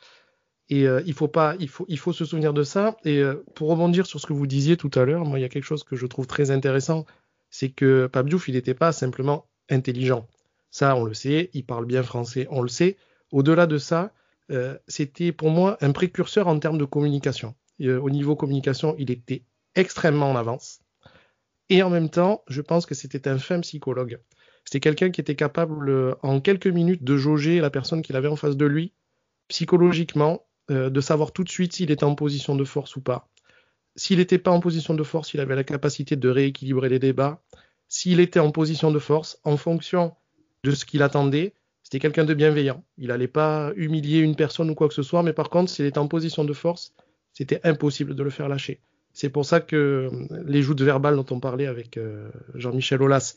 [0.69, 2.97] Et euh, il faut pas, il faut, il faut se souvenir de ça.
[3.05, 5.45] Et euh, pour rebondir sur ce que vous disiez tout à l'heure, moi, il y
[5.45, 7.05] a quelque chose que je trouve très intéressant,
[7.49, 10.27] c'est que Pape Diouf, il n'était pas simplement intelligent.
[10.71, 11.49] Ça, on le sait.
[11.53, 12.97] Il parle bien français, on le sait.
[13.31, 14.11] Au-delà de ça,
[14.51, 17.55] euh, c'était pour moi un précurseur en termes de communication.
[17.83, 19.43] Et, au niveau communication, il était
[19.75, 20.79] extrêmement en avance.
[21.69, 24.19] Et en même temps, je pense que c'était un fin psychologue.
[24.65, 28.27] C'était quelqu'un qui était capable euh, en quelques minutes de jauger la personne qu'il avait
[28.27, 28.93] en face de lui
[29.49, 33.29] psychologiquement, euh, de savoir tout de suite s'il était en position de force ou pas.
[33.95, 37.43] S'il n'était pas en position de force, il avait la capacité de rééquilibrer les débats.
[37.87, 40.15] S'il était en position de force, en fonction
[40.63, 42.83] de ce qu'il attendait, c'était quelqu'un de bienveillant.
[42.97, 45.85] Il n'allait pas humilier une personne ou quoi que ce soit, mais par contre, s'il
[45.85, 46.93] était en position de force,
[47.33, 48.79] c'était impossible de le faire lâcher.
[49.11, 49.75] C'est pour ça que
[50.11, 51.99] euh, les joutes verbales dont on parlait avec
[52.55, 53.35] Jean-Michel Aulas,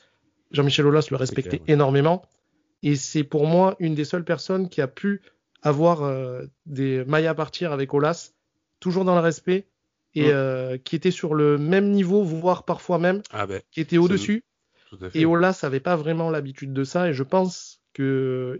[0.52, 2.22] Jean-Michel Aulas le respectait clair, énormément.
[2.82, 5.22] Et c'est pour moi une des seules personnes qui a pu
[5.62, 8.32] avoir euh, des mailles à partir avec Aulas,
[8.80, 9.66] toujours dans le respect,
[10.14, 13.98] et euh, qui était sur le même niveau, voire parfois même, ah ben, qui était
[13.98, 14.44] au-dessus.
[15.12, 18.04] Et Aulas n'avait pas vraiment l'habitude de ça, et je pense qu'il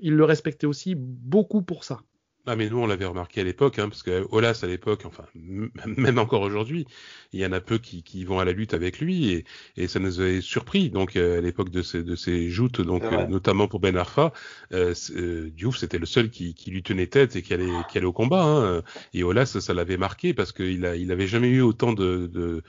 [0.02, 2.00] le respectait aussi beaucoup pour ça.
[2.48, 5.24] Ah mais nous on l'avait remarqué à l'époque, hein, parce que Olas à l'époque, enfin
[5.34, 6.86] même encore aujourd'hui,
[7.32, 9.44] il y en a peu qui, qui, vont à la lutte avec lui et,
[9.76, 10.88] et ça nous avait surpris.
[10.90, 14.32] Donc euh, à l'époque de ces, de ces joutes, donc euh, notamment pour Ben Arfa,
[14.72, 17.98] euh, euh, Diouf c'était le seul qui, qui, lui tenait tête et qui allait, qui
[17.98, 18.44] allait au combat.
[18.44, 18.82] Hein.
[19.12, 22.28] Et Olas ça, ça l'avait marqué parce qu'il a, il avait jamais eu autant de,
[22.32, 22.62] de,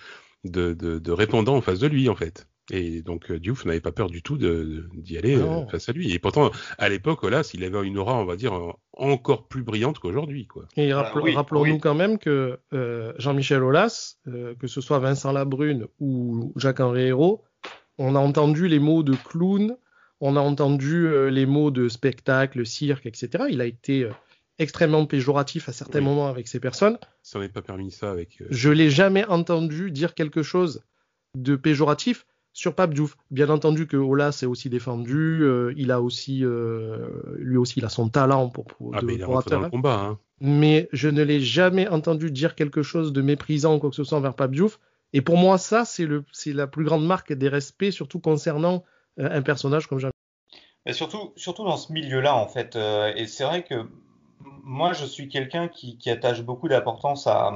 [0.44, 2.48] de, de, de répondants en face de lui en fait.
[2.70, 6.12] Et donc euh, Diouf n'avait pas peur du tout d'y aller euh, face à lui.
[6.14, 8.54] Et pourtant, à l'époque, Olas, il avait une aura, on va dire,
[8.98, 10.48] encore plus brillante qu'aujourd'hui.
[10.48, 10.68] Quoi.
[10.76, 11.80] Et rappel, ah, oui, rappelons-nous oui.
[11.80, 17.44] quand même que euh, Jean-Michel Aulas, euh, que ce soit Vincent Labrune ou Jacques-Henri Hérault,
[17.98, 19.78] on a entendu les mots de clown,
[20.20, 23.46] on a entendu euh, les mots de spectacle, cirque, etc.
[23.50, 24.10] Il a été
[24.60, 26.06] extrêmement péjoratif à certains oui.
[26.06, 26.98] moments avec ces personnes.
[27.22, 28.42] Ça n'est pas permis ça avec.
[28.50, 30.84] Je l'ai jamais entendu dire quelque chose
[31.36, 32.26] de péjoratif
[32.58, 33.16] sur Pape Diouf.
[33.30, 37.86] Bien entendu que Ola s'est aussi défendu, euh, il a aussi, euh, lui aussi, il
[37.86, 39.94] a son talent pour, pour, ah, de, il pour dans le combat.
[39.94, 40.20] Hein.
[40.42, 44.04] Mais je ne l'ai jamais entendu dire quelque chose de méprisant ou quoi que ce
[44.04, 44.80] soit envers Pape Diouf.
[45.14, 48.84] Et pour moi, ça, c'est le, c'est la plus grande marque des respects, surtout concernant
[49.20, 50.10] euh, un personnage comme Jean.
[50.88, 52.76] Mais surtout, surtout dans ce milieu-là, en fait.
[52.76, 53.88] Euh, et c'est vrai que
[54.64, 57.52] moi, je suis quelqu'un qui, qui attache beaucoup d'importance à,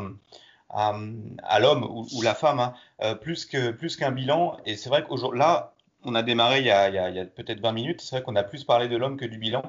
[0.73, 4.57] à, l'homme ou, la femme, hein, euh, plus que plus qu'un bilan.
[4.65, 7.71] Et c'est vrai qu'aujourd'hui, là, on a démarré il y a, a, a peut-être 20
[7.73, 8.01] minutes.
[8.01, 9.62] C'est vrai qu'on a plus parlé de l'homme que du bilan.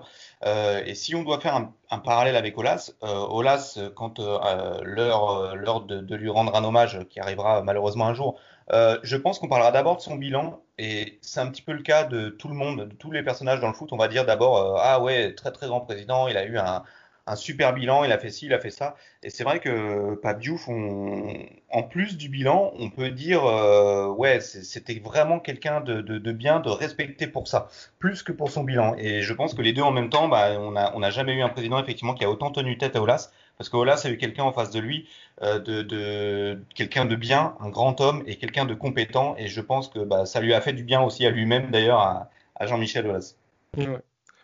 [0.47, 1.57] Euh, et si on doit faire
[1.91, 6.65] un, parallèle avec Olas, euh, Olas, quand euh, l'heure l'heure de, de, lui rendre un
[6.65, 8.39] hommage, qui arrivera malheureusement un jour,
[8.73, 10.63] euh, je pense qu'on parlera d'abord de son bilan.
[10.79, 13.61] Et c'est un petit peu le cas de tout le monde, de tous les personnages
[13.61, 13.91] dans le foot.
[13.93, 16.83] On va dire d'abord, euh, ah ouais, très très grand président, il a eu un
[17.27, 18.97] un super bilan, il a fait ci, il a fait ça.
[19.23, 21.37] Et c'est vrai que Pape Diouf, on,
[21.71, 26.33] en plus du bilan, on peut dire, euh, ouais, c'était vraiment quelqu'un de, de, de,
[26.33, 28.95] bien, de respecté pour ça, plus que pour son bilan.
[28.99, 31.35] Et je pense que les deux en même temps, bah, on n'a on a jamais
[31.35, 34.11] eu un président effectivement qui a autant tenu tête à Olas, parce que Olas a
[34.11, 35.09] eu quelqu'un en face de lui,
[35.43, 39.37] euh, de, de quelqu'un de bien, un grand homme et quelqu'un de compétent.
[39.39, 42.01] Et je pense que bah, ça lui a fait du bien aussi à lui-même d'ailleurs,
[42.01, 43.37] à, à Jean-Michel Olas.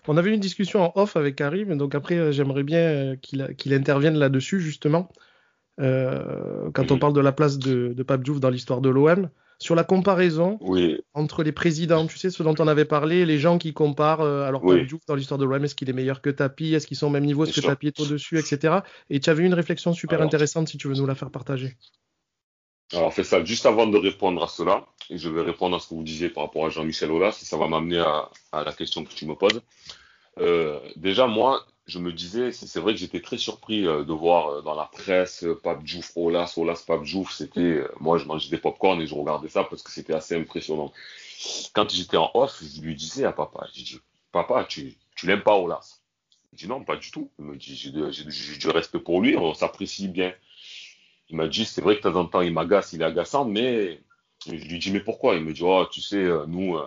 [0.08, 3.72] On avait une discussion en off avec Karim, donc après euh, j'aimerais bien qu'il qu
[3.74, 5.08] intervienne là-dessus justement.
[5.80, 9.28] euh, quand on parle de la place de, de Pape Diouf dans l'histoire de l'OM,
[9.60, 10.58] sur la comparaison
[11.14, 14.42] entre les présidents, tu sais, ce dont on avait parlé, les gens qui comparent, euh,
[14.44, 16.96] alors Pape Diouf dans l'histoire de l'OM, est-ce qu'il est meilleur que Tapi, est-ce qu'ils
[16.96, 18.78] sont au même niveau, est-ce que Tapi est au-dessus, etc.
[19.10, 21.76] Et tu avais une réflexion super intéressante si tu veux nous la faire partager.
[22.94, 25.88] Alors, fais ça juste avant de répondre à cela, et je vais répondre à ce
[25.88, 28.72] que vous disiez par rapport à Jean-Michel Aulas, si ça va m'amener à, à, la
[28.72, 29.60] question que tu me poses.
[30.40, 34.48] Euh, déjà, moi, je me disais, c'est vrai que j'étais très surpris euh, de voir
[34.48, 37.32] euh, dans la presse Pape Diouf, Olas, Olas, Pape Diouf.
[37.32, 40.92] C'était, moi, je mangeais des pop-corn et je regardais ça parce que c'était assez impressionnant.
[41.72, 44.00] Quand j'étais en off, je lui disais à papa, j'ai dit,
[44.32, 46.00] papa, tu, tu l'aimes pas Olas?
[46.52, 47.30] Il dit non, pas du tout.
[47.38, 50.32] Il me dit, j'ai du respect pour lui, on s'apprécie bien.
[51.30, 53.44] Il m'a dit, c'est vrai que de temps en temps, il m'agace, il est agaçant,
[53.44, 54.00] mais
[54.46, 55.36] je lui dis, mais pourquoi?
[55.36, 56.78] Il me dit, oh, tu sais, nous,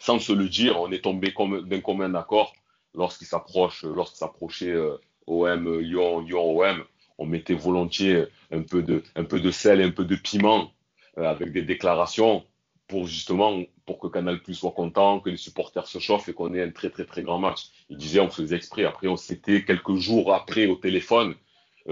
[0.00, 1.32] sans se le dire, on est tombé
[1.64, 2.52] d'un commun accord
[2.94, 6.84] lorsqu'il s'approche, lorsqu'il s'approchait euh, OM Lyon, Lyon OM,
[7.18, 10.72] on mettait volontiers un peu de, sel et un peu de piment
[11.18, 12.44] euh, avec des déclarations
[12.88, 16.54] pour justement pour que Canal Plus soit content, que les supporters se chauffent et qu'on
[16.54, 17.66] ait un très très très grand match.
[17.88, 18.84] Il disait on faisait exprès.
[18.84, 21.34] Après on s'était quelques jours après au téléphone euh,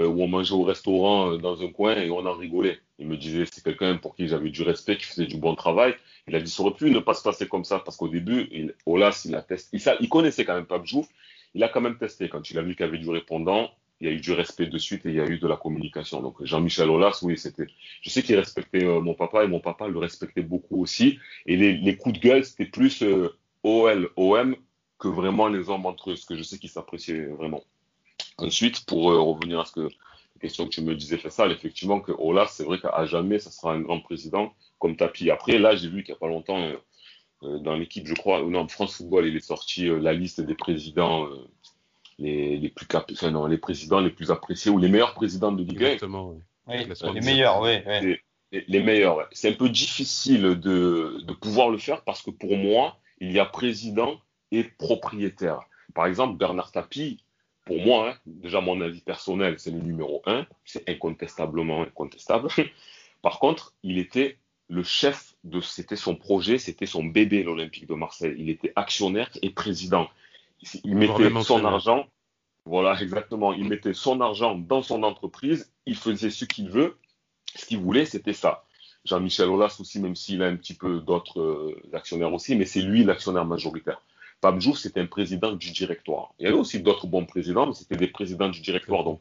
[0.07, 2.79] où on mangeait au restaurant dans un coin et on en rigolait.
[2.99, 5.95] Il me disait c'est quelqu'un pour qui j'avais du respect, qui faisait du bon travail
[6.29, 8.49] il a dit, ça aurait pu ne pas se passer comme ça parce qu'au début,
[8.53, 9.79] il, Olas, il a testé.
[10.01, 11.09] Il, connaissait quand même Pape Jouf.
[11.55, 12.29] Il a quand même testé.
[12.29, 14.67] Quand il a vu qu'il y avait du répondant, il y a eu du respect
[14.67, 16.21] de suite et il y a eu de la communication.
[16.21, 17.67] Donc Jean-Michel Olas, oui, c'était.
[18.03, 21.19] Je sais qu'il respectait euh, mon papa et mon papa le respectait beaucoup aussi.
[21.47, 24.55] Et les, coups de gueule, c'était plus euh, OL, OM
[24.99, 27.63] que vraiment les hommes entre eux, ce que je sais qu'ils s'appréciaient vraiment.
[28.39, 29.81] Ensuite, pour euh, revenir à ce que
[30.39, 33.51] la question que tu me disais, Fessal, effectivement, que Olas, c'est vrai qu'à jamais, ça
[33.51, 35.31] sera un grand président comme tapis.
[35.31, 36.77] Après, là, j'ai vu qu'il n'y a pas longtemps, euh,
[37.43, 40.55] euh, dans l'équipe, je crois, non, France Football, il est sorti euh, la liste des
[40.55, 41.29] présidents
[42.19, 45.53] les, les, plus cap enfin, non, les présidents les plus appréciés ou les meilleurs présidents
[45.53, 45.87] de Ligue 1.
[45.87, 46.35] Exactement,
[46.67, 46.77] oui.
[47.15, 47.79] les meilleurs, oui.
[48.51, 52.99] Les, meilleurs, C'est un peu difficile de, de pouvoir le faire parce que pour moi,
[53.21, 54.19] il y a président
[54.51, 55.61] et propriétaire.
[55.95, 57.23] Par exemple, Bernard Tapie,
[57.69, 62.49] pour moi, hein, déjà mon avis personnel, c'est le numéro un, c'est incontestablement incontestable.
[63.23, 67.95] Par contre, il était le chef de, c'était son projet, c'était son bébé, l'Olympique de
[67.95, 68.35] Marseille.
[68.39, 70.09] Il était actionnaire et président.
[70.83, 72.07] Il mettait son argent,
[72.65, 73.53] voilà, exactement.
[73.53, 75.71] Il mettait son argent dans son entreprise.
[75.85, 76.97] Il faisait ce qu'il veut.
[77.55, 78.65] Ce qu'il voulait, c'était ça.
[79.05, 82.83] Jean-Michel Aulas aussi, même s'il a un petit peu d'autres euh, actionnaires aussi, mais c'est
[82.83, 84.03] lui l'actionnaire majoritaire.
[84.41, 86.33] Pape c'était un président du directoire.
[86.39, 89.03] Il y avait aussi d'autres bons présidents, mais c'était des présidents du directoire.
[89.03, 89.21] Donc,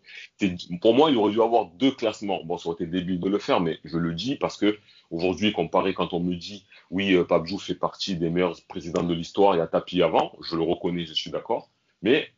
[0.82, 2.44] pour moi, il aurait dû avoir deux classements.
[2.44, 4.78] Bon, ça aurait été débile de le faire, mais je le dis parce que
[5.10, 9.14] aujourd'hui, comparé quand on me dit, oui, euh, Pape fait partie des meilleurs présidents de
[9.14, 11.72] l'histoire, il y a Tapi avant, je le reconnais, je suis d'accord.
[12.04, 12.30] Mais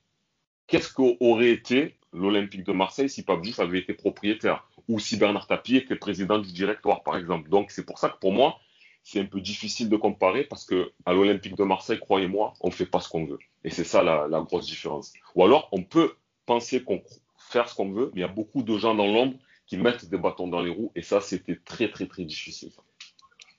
[0.67, 4.69] qu'est-ce qu'aurait été l'Olympique de Marseille si Pape avait été propriétaire?
[4.87, 7.49] Ou si Bernard Tapie était président du directoire, par exemple.
[7.49, 8.57] Donc, c'est pour ça que pour moi,
[9.03, 12.85] c'est un peu difficile de comparer parce que à l'Olympique de Marseille, croyez-moi, on fait
[12.85, 13.39] pas ce qu'on veut.
[13.63, 15.13] Et c'est ça la, grosse différence.
[15.35, 16.13] Ou alors, on peut
[16.45, 17.01] penser qu'on
[17.37, 19.35] faire ce qu'on veut, mais il y a beaucoup de gens dans l'ombre
[19.65, 22.71] qui mettent des bâtons dans les roues, et ça, c'était très, très, très difficile.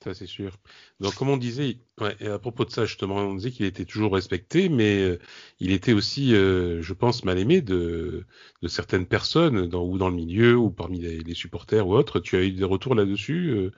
[0.03, 0.57] Ça, c'est sûr.
[0.99, 4.71] Donc, comme on disait, à propos de ça, justement, on disait qu'il était toujours respecté,
[4.71, 5.19] mais euh,
[5.61, 8.25] il était aussi, euh, je pense, mal aimé de,
[8.67, 12.19] certaines personnes, ou dans le milieu, ou parmi les, supporters ou autres.
[12.19, 13.73] Tu as eu des retours là-dessus euh,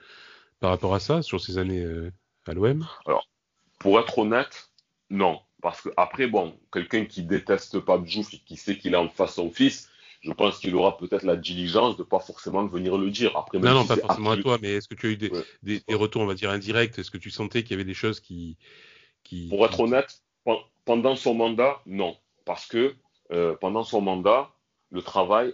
[0.63, 2.09] par rapport à ça, sur ces années euh,
[2.47, 3.27] à l'OM Alors,
[3.79, 4.71] pour être honnête,
[5.09, 5.41] non.
[5.61, 9.09] Parce que après, bon, quelqu'un qui déteste Pape Diouf et qui sait qu'il a en
[9.09, 9.89] face son fils,
[10.21, 13.35] je pense qu'il aura peut-être la diligence de pas forcément venir le dire.
[13.35, 16.21] Après, non, non, pas forcément à toi, mais est-ce que tu as eu des, retours,
[16.21, 16.97] on va dire, indirects?
[16.97, 18.55] Est-ce que tu sentais qu'il y avait des choses qui...
[19.25, 20.23] qui pour être honnête,
[20.85, 22.15] pendant son mandat, non.
[22.45, 22.95] Parce que
[23.33, 24.49] euh, pendant son mandat,
[24.91, 25.53] le travail,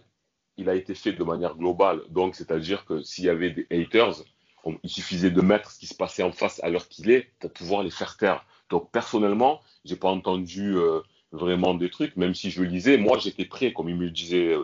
[0.58, 2.04] il a été fait de manière globale.
[2.10, 4.24] Donc, c'est-à-dire que s'il y avait des haters,
[4.65, 7.52] il suffisait de mettre ce qui se passait en face à l'heure qu'il est pour
[7.52, 8.45] pouvoir les faire taire.
[8.69, 11.00] Donc personnellement, j'ai pas entendu euh,
[11.32, 12.98] vraiment des trucs, même si je lisais.
[12.98, 14.63] Moi, j'étais prêt, comme il me disait, euh,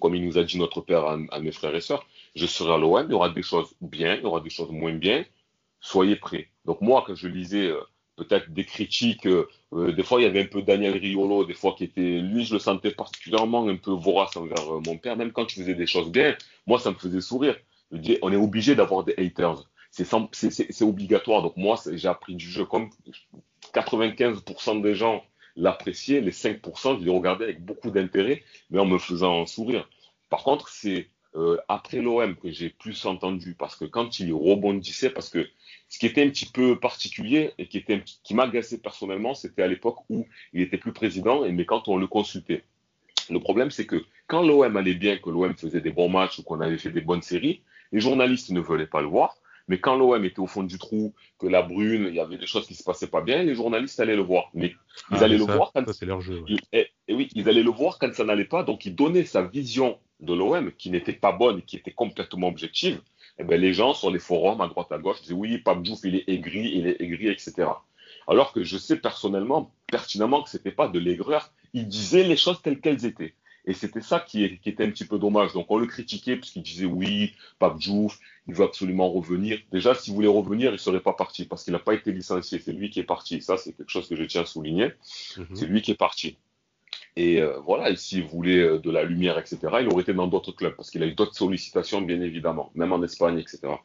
[0.00, 2.78] comme il nous a dit notre père à, mes frères et sœurs, je serai à
[2.78, 3.06] l'OM.
[3.08, 5.24] Il y aura des choses bien, il y aura des choses moins bien.
[5.80, 6.48] Soyez prêts.
[6.64, 7.80] Donc moi, quand je lisais euh,
[8.16, 9.26] peut-être des critiques,
[9.72, 12.54] des fois il y avait un peu Daniel Riolo, des fois qui était, lui, je
[12.54, 15.16] le sentais particulièrement un peu vorace envers mon père.
[15.16, 17.56] Même quand je faisais des choses bien, moi, ça me faisait sourire
[17.90, 19.68] on est obligé d'avoir des haters.
[19.90, 21.42] C'est obligatoire.
[21.42, 22.90] Donc moi, j'ai appris du jeu comme
[23.72, 25.24] 95% des gens
[25.56, 29.88] l'appréciaient, les 5%, je les regardais avec beaucoup d'intérêt, mais en me faisant sourire.
[30.28, 35.10] Par contre, c'est euh, après l'OM que j'ai plus entendu, parce que quand il rebondissait,
[35.10, 35.48] parce que
[35.88, 37.84] ce qui était un petit peu particulier et qui,
[38.22, 42.06] qui m'agaçait personnellement, c'était à l'époque où il était plus président, mais quand on le
[42.06, 42.64] consultait.
[43.30, 46.42] Le problème, c'est que quand l'OM allait bien, que l'OM faisait des bons matchs ou
[46.42, 47.62] qu'on avait fait des bonnes séries,
[47.94, 49.36] les journalistes ne voulaient pas le voir.
[49.66, 52.46] Mais quand l'OM était au fond du trou, que la brune, il y avait des
[52.46, 54.50] choses qui se passaient pas bien, les journalistes allaient le voir.
[54.52, 54.74] Mais
[55.10, 56.40] ils Ah, allaient mais le voir quand c'est leur jeu.
[56.40, 56.56] ouais.
[56.72, 59.42] et, et oui, ils allaient le voir quand ça n'allait pas, donc ils donnaient sa
[59.42, 63.00] vision de l'OM qui n'était pas bonne, qui était complètement objective.
[63.38, 66.00] Et ben les gens sur les forums à droite à gauche disaient oui, Pape Diouf
[66.04, 67.68] il est aigri, il est aigri, etc.
[68.28, 72.60] Alors que je sais personnellement, pertinemment que c'était pas de l'aigreur, il disait les choses
[72.62, 73.34] telles qu'elles étaient.
[73.66, 75.52] Et c'était ça qui, est- qui était un petit peu dommage.
[75.54, 79.58] Donc on le critiquait parce qu'il disait oui, Pape Diouf, il veut absolument revenir.
[79.72, 82.58] Déjà, s'il voulait revenir, il serait pas parti parce qu'il n'a pas été licencié.
[82.58, 83.40] C'est lui qui est parti.
[83.40, 84.90] Ça, c'est quelque chose que je tiens à souligner.
[85.38, 85.46] Mhm.
[85.54, 86.36] C'est lui qui est parti.
[87.16, 90.26] Et euh, voilà, et s'il voulait euh, de la lumière, etc., il aurait été dans
[90.26, 93.80] d'autres clubs, parce qu'il a eu d'autres sollicitations, bien évidemment, même en Espagne, etc.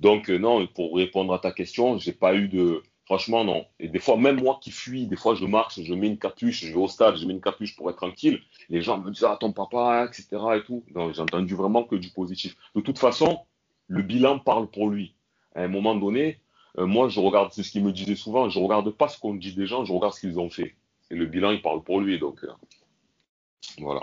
[0.00, 2.82] Donc, euh, non, pour répondre à ta question, j'ai pas eu de.
[3.12, 3.66] Franchement, non.
[3.78, 6.64] Et des fois, même moi qui fuis, des fois, je marche, je mets une capuche,
[6.64, 8.40] je vais au stade, je mets une capuche pour être tranquille.
[8.70, 10.28] Les gens me disent, ah, ton papa, etc.
[10.56, 10.82] et tout.
[10.94, 12.56] Non, j'ai entendu vraiment que du positif.
[12.74, 13.40] De toute façon,
[13.88, 15.14] le bilan parle pour lui.
[15.54, 16.40] À un moment donné,
[16.78, 19.34] euh, moi, je regarde, c'est ce qu'il me disait souvent, je regarde pas ce qu'on
[19.34, 20.74] dit des gens, je regarde ce qu'ils ont fait.
[21.10, 22.18] Et le bilan, il parle pour lui.
[22.18, 22.48] Donc, euh,
[23.76, 24.00] voilà.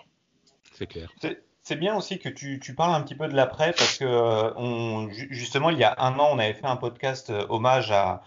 [0.73, 1.11] C'est clair.
[1.19, 4.05] C'est- C'est bien aussi que tu, tu parles un petit peu de l'après parce que
[4.05, 8.23] euh, on, justement il y a un an on avait fait un podcast hommage à,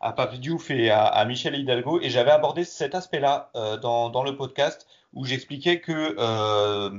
[0.00, 4.10] à Pape Diouf et à, à Michel Hidalgo et j'avais abordé cet aspect-là euh, dans,
[4.10, 6.90] dans le podcast où j'expliquais que euh,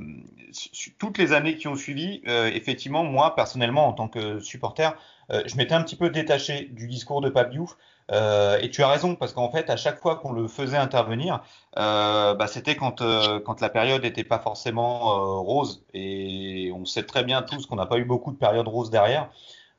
[0.98, 4.94] toutes les années qui ont suivi, euh, effectivement moi personnellement en tant que supporter,
[5.30, 7.76] euh, je m'étais un petit peu détaché du discours de Pape Diouf
[8.10, 11.40] Euh, et tu as raison parce qu'en fait à chaque fois qu'on le faisait intervenir
[11.78, 13.00] euh, bah, c'était quand,
[13.44, 15.84] quand la période n'était pas forcément rose.
[15.94, 19.30] Et on sait très bien tous qu'on n'a pas eu beaucoup de périodes roses derrière.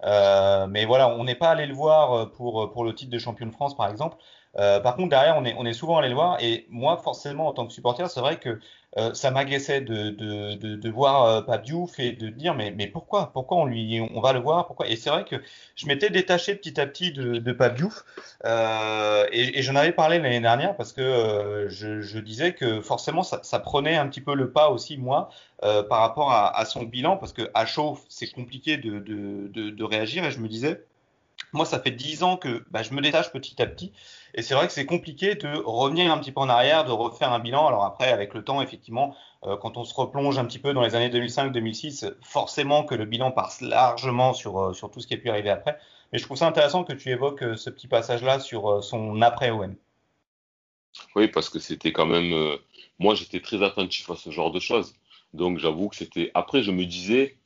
[0.05, 3.45] Euh, mais voilà, on n'est pas allé le voir pour, pour le titre de champion
[3.45, 4.17] de France, par exemple.
[4.57, 6.37] Euh, par contre, derrière, on est, on est souvent allé le voir.
[6.41, 8.59] Et moi, forcément, en tant que supporter, c'est vrai que
[8.97, 12.71] euh, ça m'agaçait de, de, de, de voir euh, Pape Diouf et de dire mais,
[12.71, 13.31] mais pourquoi?
[13.33, 14.67] Pourquoi on lui on va le voir?
[14.67, 14.87] Pourquoi?
[14.87, 15.35] Et c'est vrai que
[15.75, 18.03] je m'étais détaché petit à petit de, de Pape Diouf
[18.45, 22.81] euh, et, et j'en avais parlé l'année dernière parce que euh, je, je disais que
[22.81, 25.29] forcément ça, ça prenait un petit peu le pas aussi moi
[25.63, 29.83] euh, par rapport à, à son bilan parce que à chaud c'est compliqué de, de
[29.83, 30.85] réagir et je me disais
[31.51, 33.91] moi, ça fait dix ans que bah, je me détache petit à petit.
[34.33, 37.31] Et c'est vrai que c'est compliqué de revenir un petit peu en arrière, de refaire
[37.31, 37.67] un bilan.
[37.67, 40.81] Alors après, avec le temps, effectivement, euh, quand on se replonge un petit peu dans
[40.81, 45.13] les années 2005-2006, forcément que le bilan passe largement sur, euh, sur tout ce qui
[45.13, 45.77] a pu arriver après.
[46.11, 49.75] Mais je trouve ça intéressant que tu évoques euh, ce petit passage-là sur son après-OM.
[51.15, 52.57] Oui, parce que c'était quand même.
[52.99, 54.95] moi, j'étais très attentif à ce genre de choses.
[55.33, 56.29] Donc, j'avoue que c'était.
[56.35, 57.37] Après, je me disais,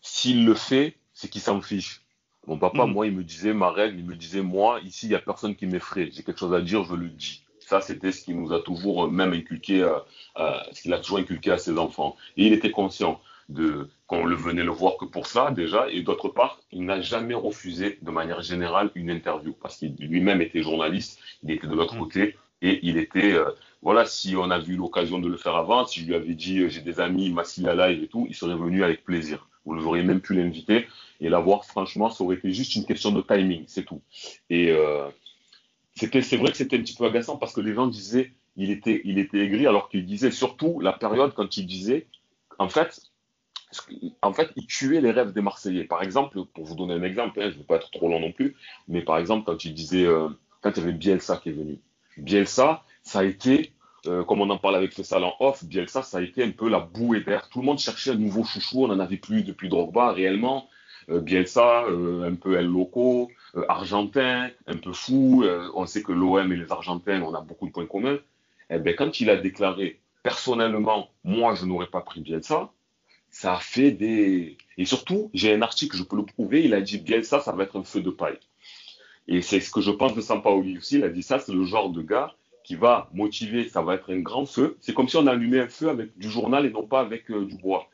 [0.00, 2.02] s'il le fait, c'est qu'il s'en fiche.
[2.46, 2.92] Mon papa, Mhm.
[2.92, 5.54] moi, il me disait ma règle, il me disait, moi, ici, il n'y a personne
[5.56, 6.10] qui m'effraie.
[6.12, 7.44] J'ai quelque chose à dire, je le dis.
[7.58, 9.98] Ça, c'était ce qu'il nous a toujours euh, même inculqué, euh,
[10.38, 12.16] euh, ce qu'il a toujours inculqué à ses enfants.
[12.36, 15.88] Et il était conscient de qu'on le venait le voir que pour ça, déjà.
[15.90, 19.52] Et d'autre part, il n'a jamais refusé, de manière générale, une interview.
[19.52, 22.00] Parce qu'il lui-même était journaliste, il était de l'autre Mhm.
[22.00, 22.36] côté.
[22.62, 23.50] Et il était, euh,
[23.82, 26.68] voilà, si on a vu l'occasion de le faire avant, si je lui avais dit,
[26.70, 29.49] j'ai des amis, Massilia Live et tout, il serait venu avec plaisir.
[29.64, 30.86] Vous auriez même pu l'inviter
[31.20, 34.00] et l'avoir, franchement, ça aurait été juste une question de timing, c'est tout.
[34.48, 35.08] Et euh,
[35.94, 39.02] c'est vrai que c'était un petit peu agaçant parce que les gens disaient, il était,
[39.04, 42.06] il était aigri, alors qu'il disait surtout la période quand il disait,
[42.58, 43.00] en fait,
[44.22, 45.84] en fait, il tuait les rêves des Marseillais.
[45.84, 48.20] Par exemple, pour vous donner un exemple, hein, je ne vais pas être trop long
[48.20, 48.56] non plus,
[48.88, 50.28] mais par exemple, quand il disait, euh,
[50.60, 51.78] quand il y avait Bielsa qui est venu,
[52.16, 53.72] Bielsa, ça a été,
[54.06, 56.68] euh, comme on en parle avec Fessal en off, Bielsa, ça a été un peu
[56.68, 57.48] la bouée d'air.
[57.50, 60.68] Tout le monde cherchait un nouveau chouchou, on n'en avait plus depuis Drogba réellement.
[61.10, 63.30] Euh, Bielsa, euh, un peu El Loco,
[63.68, 65.44] argentin, un peu fou.
[65.74, 68.18] on sait que l'OM et les Argentins, on a beaucoup de points communs.
[68.70, 72.70] Eh ben, quand il a déclaré personnellement, moi, je n'aurais pas pris Bielsa,
[73.30, 74.56] ça a fait des.
[74.78, 77.64] Et surtout, j'ai un article, je peux le prouver, il a dit Bielsa, ça va
[77.64, 78.38] être un feu de paille.
[79.28, 80.96] Et c'est ce que je pense de Sampaoli aussi.
[80.96, 82.34] Il a dit ça, c'est le genre de gars
[82.70, 84.76] qui va motiver, ça va être un grand feu.
[84.80, 87.44] C'est comme si on allumait un feu avec du journal et non pas avec euh,
[87.44, 87.88] du bois.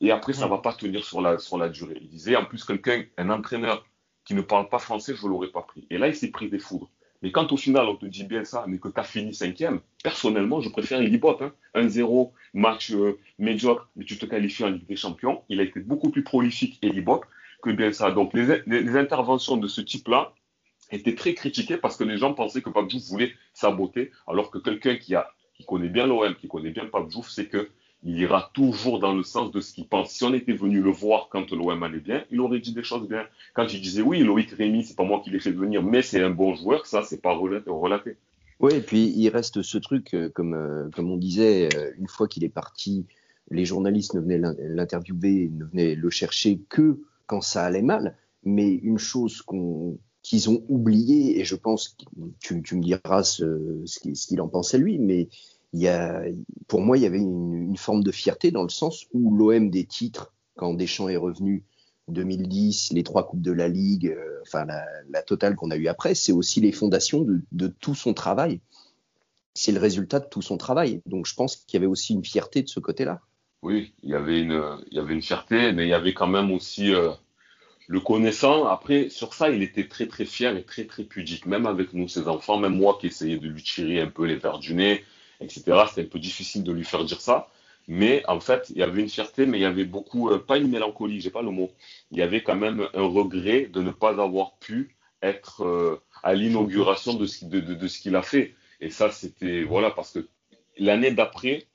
[0.00, 0.50] Et après, ça Mm.
[0.50, 1.98] va pas tenir sur la, sur la durée.
[2.00, 3.86] Il disait, en plus, quelqu'un, un entraîneur
[4.24, 5.86] qui ne parle pas français, je l'aurais pas pris.
[5.90, 6.90] Et là, il s'est pris des foudres.
[7.22, 9.78] Mais quand au final, on te dit bien ça, mais que tu as fini cinquième,
[10.02, 11.40] personnellement, je préfère Libop.
[11.40, 11.52] Hein.
[11.76, 15.42] 1-0, match euh, médiocre, mais tu te qualifies en Ligue des Champions.
[15.48, 17.24] Il a été beaucoup plus prolifique, Elibop,
[17.62, 18.10] que Bielsa.
[18.10, 20.32] Donc, les, les, les interventions de ce type-là,
[20.90, 24.96] était très critiqué parce que les gens pensaient que Pape voulait saboter, alors que quelqu'un
[24.96, 25.14] qui,
[25.54, 27.68] qui connaît bien l'OM, qui connaît bien Pape Diouf, c'est que
[28.02, 30.12] il ira toujours dans le sens de ce qu'il pense.
[30.12, 33.08] Si on était venu le voir quand l'OM allait bien, il aurait dit des choses
[33.08, 33.26] bien.
[33.54, 36.22] Quand il disait oui, Loïc Rémy, c'est pas moi qui l'ai fait venir, mais c'est
[36.22, 38.16] un bon joueur, ça, c'est pas relaté.
[38.60, 42.08] Oui, et puis il reste ce truc, euh, comme, euh, comme on disait, euh, une
[42.08, 43.06] fois qu'il est parti,
[43.50, 48.16] les journalistes ne venaient l'interviewer, ne venaient le chercher que quand ça allait mal.
[48.44, 49.42] Mais une chose
[50.26, 51.96] qu'ils ont oublié, et je pense,
[52.40, 53.84] tu, tu me diras ce,
[54.26, 55.28] qu'il en pensait lui, mais
[55.72, 56.24] il y a,
[56.66, 59.70] pour moi, il y avait une, une forme de fierté dans le sens où l'OM
[59.70, 61.62] des titres, quand Deschamps est revenu,
[62.08, 64.66] 2010, les trois coupes de la Ligue, euh, enfin
[65.08, 68.60] la, totale qu'on a eue après, c'est aussi les fondations de, tout son travail.
[69.54, 71.02] C'est le résultat de tout son travail.
[71.06, 73.20] Donc je pense qu'il y avait aussi une fierté de ce côté-là.
[73.62, 74.60] Oui, il y avait une,
[74.90, 77.12] il y avait une fierté, mais il y avait quand même aussi euh,
[77.88, 78.66] le connaissant.
[78.66, 82.08] Après, sur ça, il était très très fier et très très pudique, même avec nous,
[82.08, 85.04] ses enfants, même moi qui essayais de lui tirer un peu les verres du nez,
[85.40, 85.62] etc.
[85.88, 87.48] C'était un peu difficile de lui faire dire ça.
[87.88, 90.58] Mais en fait, il y avait une fierté, mais il y avait beaucoup, euh, pas
[90.58, 91.70] une mélancolie, j'ai pas le mot.
[92.10, 96.34] Il y avait quand même un regret de ne pas avoir pu être euh, à
[96.34, 98.54] l'inauguration de ce, de, de, ce qu'il a fait.
[98.80, 100.28] Et ça, c'était, voilà, parce que
[100.78, 101.66] l'année d'après,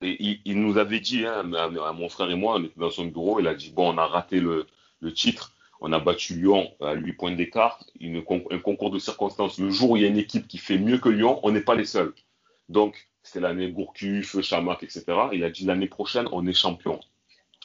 [0.00, 3.46] il, nous avait dit, hein, mon frère et moi, on était dans son bureau, il
[3.46, 4.66] a dit, bon, on a raté le,
[5.06, 9.58] le titre, on a battu Lyon à 8 points d'écart, un concours de circonstances.
[9.58, 11.60] Le jour où il y a une équipe qui fait mieux que Lyon, on n'est
[11.60, 12.12] pas les seuls.
[12.68, 15.04] Donc, c'est l'année Gourcuff, Chamac, etc.
[15.32, 16.98] Il a dit l'année prochaine, on est champion.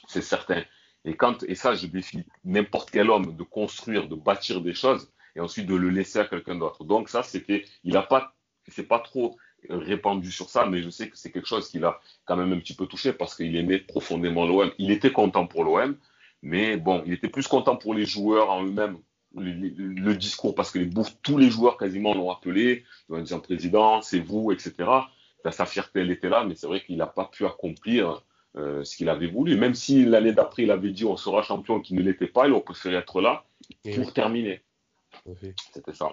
[0.07, 0.63] C'est certain.
[1.03, 5.09] Et quand, et ça, je défie n'importe quel homme de construire, de bâtir des choses
[5.35, 6.83] et ensuite de le laisser à quelqu'un d'autre.
[6.83, 8.35] Donc ça, c'était, il a pas,
[8.67, 9.37] c'est pas trop
[9.69, 12.59] répandu sur ça, mais je sais que c'est quelque chose qui l'a quand même un
[12.59, 14.71] petit peu touché parce qu'il aimait profondément l'OM.
[14.77, 15.95] Il était content pour l'OM,
[16.41, 18.97] mais bon, il était plus content pour les joueurs en eux-mêmes.
[19.33, 20.89] Le, discours, parce que les
[21.23, 24.83] tous les joueurs quasiment l'ont appelé, ils ont dit président, c'est vous, etc
[25.49, 28.23] sa fierté, elle était là, mais c'est vrai qu'il n'a pas pu accomplir
[28.55, 29.57] euh, ce qu'il avait voulu.
[29.57, 32.51] Même si l'année d'après, il avait dit on sera champion, qu'il ne l'était pas, il
[32.51, 33.43] aurait préféré être là
[33.95, 34.61] pour terminer.
[35.73, 36.11] C'était ça.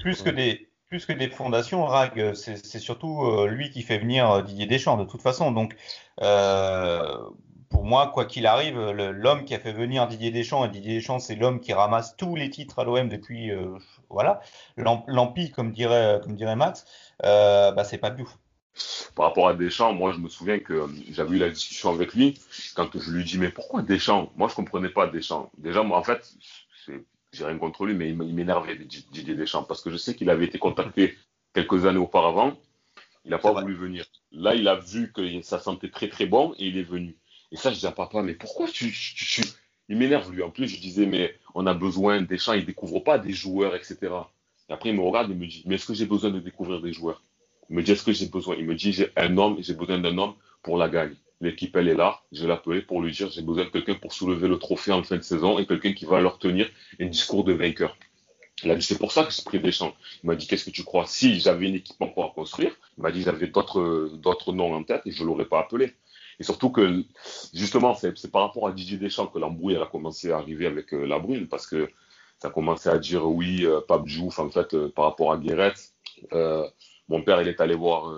[0.00, 4.30] plus, que des, plus que des fondations, Rag, c'est surtout euh, lui qui fait venir
[4.30, 5.52] euh, Didier Deschamps, de toute façon.
[5.52, 5.74] Donc,
[7.74, 11.18] pour moi, quoi qu'il arrive, l'homme qui a fait venir Didier Deschamps, et Didier Deschamps,
[11.18, 13.50] c'est l'homme qui ramasse tous les titres à l'OM depuis,
[14.08, 14.40] voilà,
[14.76, 16.86] l'empire, comme dirait, comme dirait Max,
[17.24, 18.38] euh, bah, c'est pas Diouf.
[19.14, 22.14] Par rapport à Deschamps, moi je me souviens que euh, j'avais eu la discussion avec
[22.14, 22.40] lui
[22.74, 24.32] quand je lui dis mais pourquoi Deschamps?
[24.36, 25.50] Moi je comprenais pas Deschamps.
[25.58, 26.34] Déjà moi en fait
[27.32, 30.46] j'ai rien contre lui mais il m'énervait Didier Deschamps parce que je sais qu'il avait
[30.46, 31.16] été contacté
[31.54, 32.56] quelques années auparavant,
[33.24, 34.06] il n'a pas voulu venir.
[34.32, 37.16] Là il a vu que ça sentait très très bon et il est venu.
[37.54, 39.42] Et ça je dis à papa mais pourquoi tu, tu,
[39.88, 40.42] il m'énerve lui.
[40.42, 44.10] En plus je disais mais on a besoin Deschamps il découvre pas des joueurs etc.
[44.68, 46.80] Et après, il me regarde et me dit, mais est-ce que j'ai besoin de découvrir
[46.80, 47.22] des joueurs?
[47.68, 48.56] Il me dit, est-ce que j'ai besoin?
[48.56, 51.14] Il me dit, j'ai un homme, j'ai besoin d'un homme pour la gagne.
[51.40, 52.20] L'équipe, elle est là.
[52.32, 55.16] Je l'appeler pour lui dire, j'ai besoin de quelqu'un pour soulever le trophée en fin
[55.16, 57.96] de saison et quelqu'un qui va leur tenir un discours de vainqueur.
[58.62, 59.94] Dit, c'est pour ça que j'ai pris Deschamps.
[60.22, 61.06] Il m'a dit, qu'est-ce que tu crois?
[61.06, 64.82] Si j'avais une équipe encore à construire, il m'a dit, j'avais d'autres, d'autres noms en
[64.82, 65.92] tête et je l'aurais pas appelé.
[66.40, 67.04] Et surtout que,
[67.52, 71.04] justement, c'est, par rapport à Didier Deschamps que l'embrouille a commencé à arriver avec euh,
[71.06, 71.88] la brune parce que
[72.44, 75.72] ça commençait à dire oui, euh, Pape Diouf, en fait, euh, par rapport à Guéret.
[76.32, 76.68] Euh,
[77.08, 78.12] mon père, il est allé voir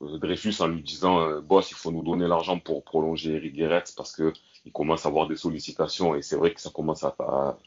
[0.00, 4.12] Dreyfus en lui disant Boss, il faut nous donner l'argent pour prolonger Eric Guéret parce
[4.12, 4.32] que
[4.64, 7.58] il commence à avoir des sollicitations et c'est vrai que ça commence à.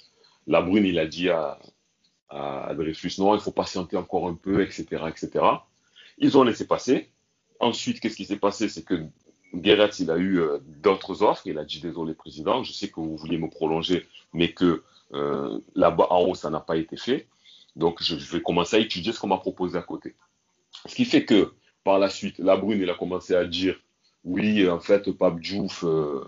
[0.47, 1.59] La Brune, il a dit à,
[2.30, 5.45] à Dreyfus non, il faut patienter encore un peu, etc., etc.
[6.17, 7.11] Ils ont laissé passer.
[7.59, 8.69] Ensuite, qu'est-ce qui s'est passé?
[8.69, 9.05] C'est que
[9.54, 10.41] Guéret, il a eu
[10.82, 11.43] d'autres offres.
[11.45, 14.84] Il a dit désolé, président, je sais que vous vouliez me prolonger, mais que
[15.14, 17.28] euh, là-bas, en haut, ça n'a pas été fait.
[17.76, 20.16] Donc, je, vais commencer à étudier ce qu'on m'a proposé à côté.
[20.86, 23.80] Ce qui fait que, par la suite, la Brune, il a commencé à dire,
[24.24, 26.26] oui, en fait, Pape Diouf, euh,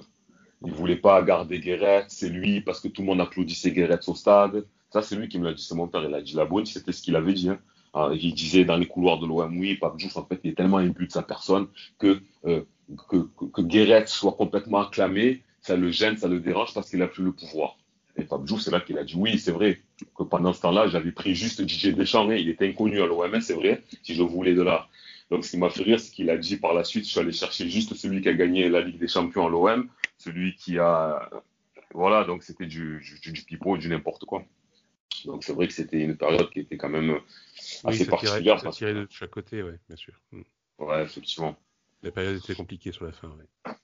[0.66, 4.16] il voulait pas garder Guéret, c'est lui, parce que tout le monde applaudissait Guéret au
[4.16, 4.66] stade.
[4.92, 6.66] Ça, c'est lui qui me l'a dit, c'est mon père, il a dit la Brune,
[6.66, 7.50] c'était ce qu'il avait dit.
[7.50, 7.60] Hein.
[7.94, 10.56] Ah, il disait dans les couloirs de l'OM, oui, Pape Diouf, en fait, il est
[10.56, 11.68] tellement imbu de sa personne
[12.00, 12.64] que, euh,
[13.10, 17.08] que, que Guéret soit complètement acclamé, ça le gêne, ça le dérange parce qu'il a
[17.08, 17.78] plus le pouvoir.
[18.18, 19.82] Et Fab c'est là qu'il a dit oui, c'est vrai
[20.18, 23.54] que pendant ce temps-là, j'avais pris juste DJ Deschamps, il était inconnu à l'OM, c'est
[23.54, 24.88] vrai, si je voulais de là.
[25.30, 27.20] Donc, ce qui m'a fait rire, c'est qu'il a dit par la suite, je suis
[27.20, 29.88] allé chercher juste celui qui a gagné la Ligue des Champions à l'OM,
[30.18, 31.30] celui qui a.
[31.94, 34.44] Voilà, donc c'était du, du, du pipeau, du n'importe quoi.
[35.26, 37.20] Donc, c'est vrai que c'était une période qui était quand même
[37.84, 38.60] assez particulière.
[38.60, 40.14] ça tirait de chaque côté, oui, bien sûr.
[40.32, 40.42] Mm.
[40.80, 41.56] Ouais, effectivement.
[42.04, 43.76] La période était compliquée sur la fin, oui.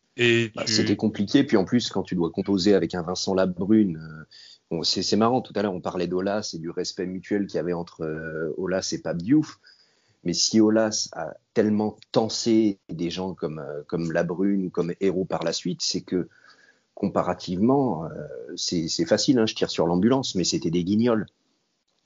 [0.55, 4.25] Bah, c'était compliqué, puis en plus, quand tu dois composer avec un Vincent Labrune,
[4.71, 7.59] euh, c'est marrant, tout à l'heure on parlait d'Olas et du respect mutuel qu'il y
[7.59, 9.59] avait entre euh, Olas et Pape Diouf,
[10.23, 15.25] mais si Olas a tellement tensé des gens comme, euh, comme Labrune ou comme Héros
[15.25, 16.27] par la suite, c'est que
[16.97, 18.09] comparativement,
[18.55, 21.27] c'est facile, hein, je tire sur l'ambulance, mais c'était des guignols.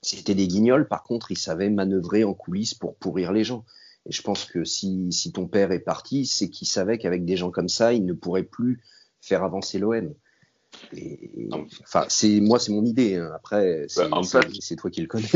[0.02, 3.64] C'était des guignols, par contre, ils savaient manœuvrer en coulisses pour pourrir les gens.
[4.06, 7.38] Et je pense que si, si ton père est parti, c'est qu'il savait qu'avec des
[7.38, 8.82] gens comme ça, il ne pourrait plus
[9.22, 10.14] faire avancer l'OM.
[11.84, 13.16] Enfin, c'est moi, c'est mon idée.
[13.16, 13.32] Hein.
[13.34, 14.10] Après, c'est
[14.60, 15.30] c'est toi qui le connais.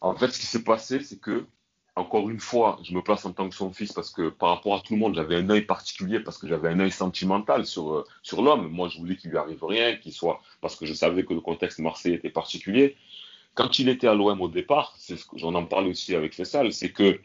[0.00, 1.44] En fait, ce qui s'est passé, c'est que
[1.96, 4.76] encore une fois, je me place en tant que son fils parce que par rapport
[4.76, 7.92] à tout le monde, j'avais un œil particulier parce que j'avais un œil sentimental sur,
[7.92, 8.68] euh, sur l'homme.
[8.68, 11.40] Moi, je voulais qu'il lui arrive rien, qu'il soit, parce que je savais que le
[11.40, 12.96] contexte marseillais était particulier.
[13.54, 16.72] Quand il était à l'OM au départ, c'est ce j'en en parle aussi avec Fessal,
[16.72, 17.20] c'est que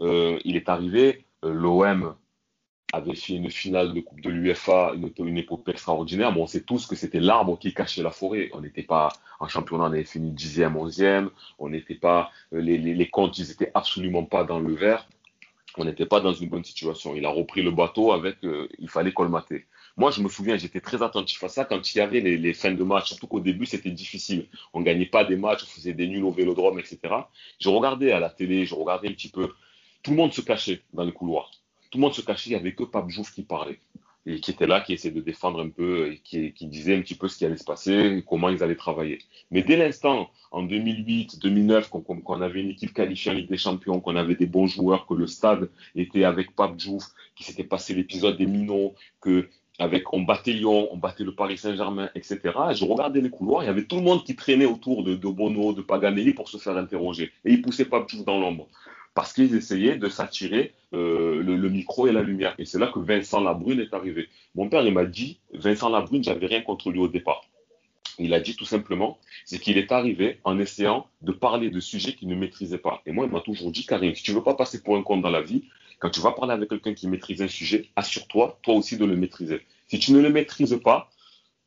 [0.00, 2.16] euh, il est arrivé, euh, l'OM
[2.92, 6.32] avait fait une finale de Coupe de l'UFA, une, une, épopée extraordinaire.
[6.32, 8.50] Bon, on sait tous que c'était l'arbre qui cachait la forêt.
[8.52, 9.08] On n'était pas
[9.40, 11.30] en championnat, on avait fini dixième, onzième.
[11.58, 15.08] On n'était pas, euh, les, comptes, ils étaient absolument pas dans le vert.
[15.78, 17.14] On n'était pas dans une bonne situation.
[17.16, 19.66] Il a repris le bateau avec, euh, il fallait colmater.
[19.96, 22.72] Moi, je me souviens, j'étais très attentif à ça quand il y avait les, fins
[22.72, 24.46] de match, surtout qu'au début, c'était difficile.
[24.74, 26.98] On gagnait pas des matchs, on faisait des nuls au vélodrome, etc.
[27.58, 29.52] Je regardais à la télé, je regardais un petit peu.
[30.02, 31.50] Tout le monde se cachait dans les couloirs
[31.96, 33.78] tout le monde se cachait, il n'y avait que Pape Jouf qui parlait
[34.26, 37.14] et qui était là, qui essayait de défendre un peu et qui, disait un petit
[37.14, 39.20] peu ce qui allait se passer, comment ils allaient travailler.
[39.50, 44.00] Mais dès l'instant, en 2008, 2009, qu'on avait une équipe qualifiée en Ligue des Champions,
[44.00, 47.94] qu'on avait des bons joueurs, que le stade était avec Pape Jouf, qui s'était passé
[47.94, 52.40] l'épisode des Minots, que avec on battait Lyon, on battait le Paris Saint-Germain, etc.
[52.74, 55.28] je regardais les couloirs, il y avait tout le monde qui traînait autour de, de
[55.28, 57.32] Bono, de Paganelli pour se faire interroger.
[57.46, 58.68] Et ils poussaient Pape Jouf dans l'ombre
[59.16, 62.54] parce qu'ils essayaient de s'attirer euh, le, micro et la lumière.
[62.58, 64.28] Et c'est là que Vincent Labrune est arrivé.
[64.54, 67.40] Mon père, il m'a dit, Vincent Labrune, j'avais rien contre lui au départ.
[68.18, 72.12] Il a dit tout simplement, c'est qu'il est arrivé en essayant de parler de sujets
[72.12, 73.00] qu'il ne maîtrisait pas.
[73.06, 75.22] Et moi, il m'a toujours dit, Karim, si tu veux pas passer pour un compte
[75.22, 75.64] dans la vie,
[75.98, 79.16] quand tu vas parler avec quelqu'un qui maîtrise un sujet, assure-toi, toi aussi, de le
[79.16, 79.62] maîtriser.
[79.88, 81.08] Si tu ne le maîtrises pas,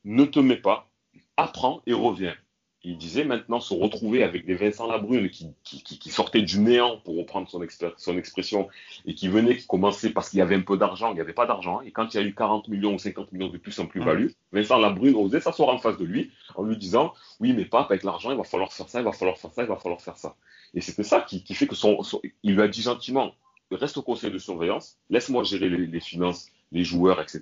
[0.06, 0.88] ne te mets pas,
[1.36, 2.36] apprends et reviens
[2.84, 6.98] il disait maintenant se retrouver avec des Vincent Labrune qui, qui, qui, sortaient du néant,
[7.04, 7.62] pour reprendre son,
[7.98, 8.70] son expression,
[9.06, 11.34] et qui venaient, qui commençaient parce qu'il y avait un peu d'argent, il n'y avait
[11.34, 13.78] pas d'argent, et quand il y a eu 40 millions ou 50 millions de plus
[13.80, 14.34] en plus-value, mmh.
[14.54, 18.04] Vincent Labrune osait s'asseoir en face de lui en lui disant Oui, mais pas avec
[18.04, 20.18] l'argent, il va falloir faire ça, il va falloir faire ça, il va falloir faire
[20.18, 20.36] ça.
[20.74, 22.00] Et c'était ça qui, qui, fait que son,
[22.44, 23.34] il lui a dit gentiment
[23.72, 27.42] Reste au conseil de surveillance, laisse-moi gérer les, les finances, les joueurs, etc.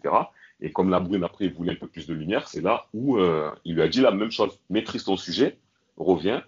[0.60, 3.52] Et comme la brune, après, voulait un peu plus de lumière, c'est là où euh,
[3.64, 4.60] il lui a dit la même chose.
[4.70, 5.58] Maîtrise ton sujet,
[5.98, 6.44] reviens.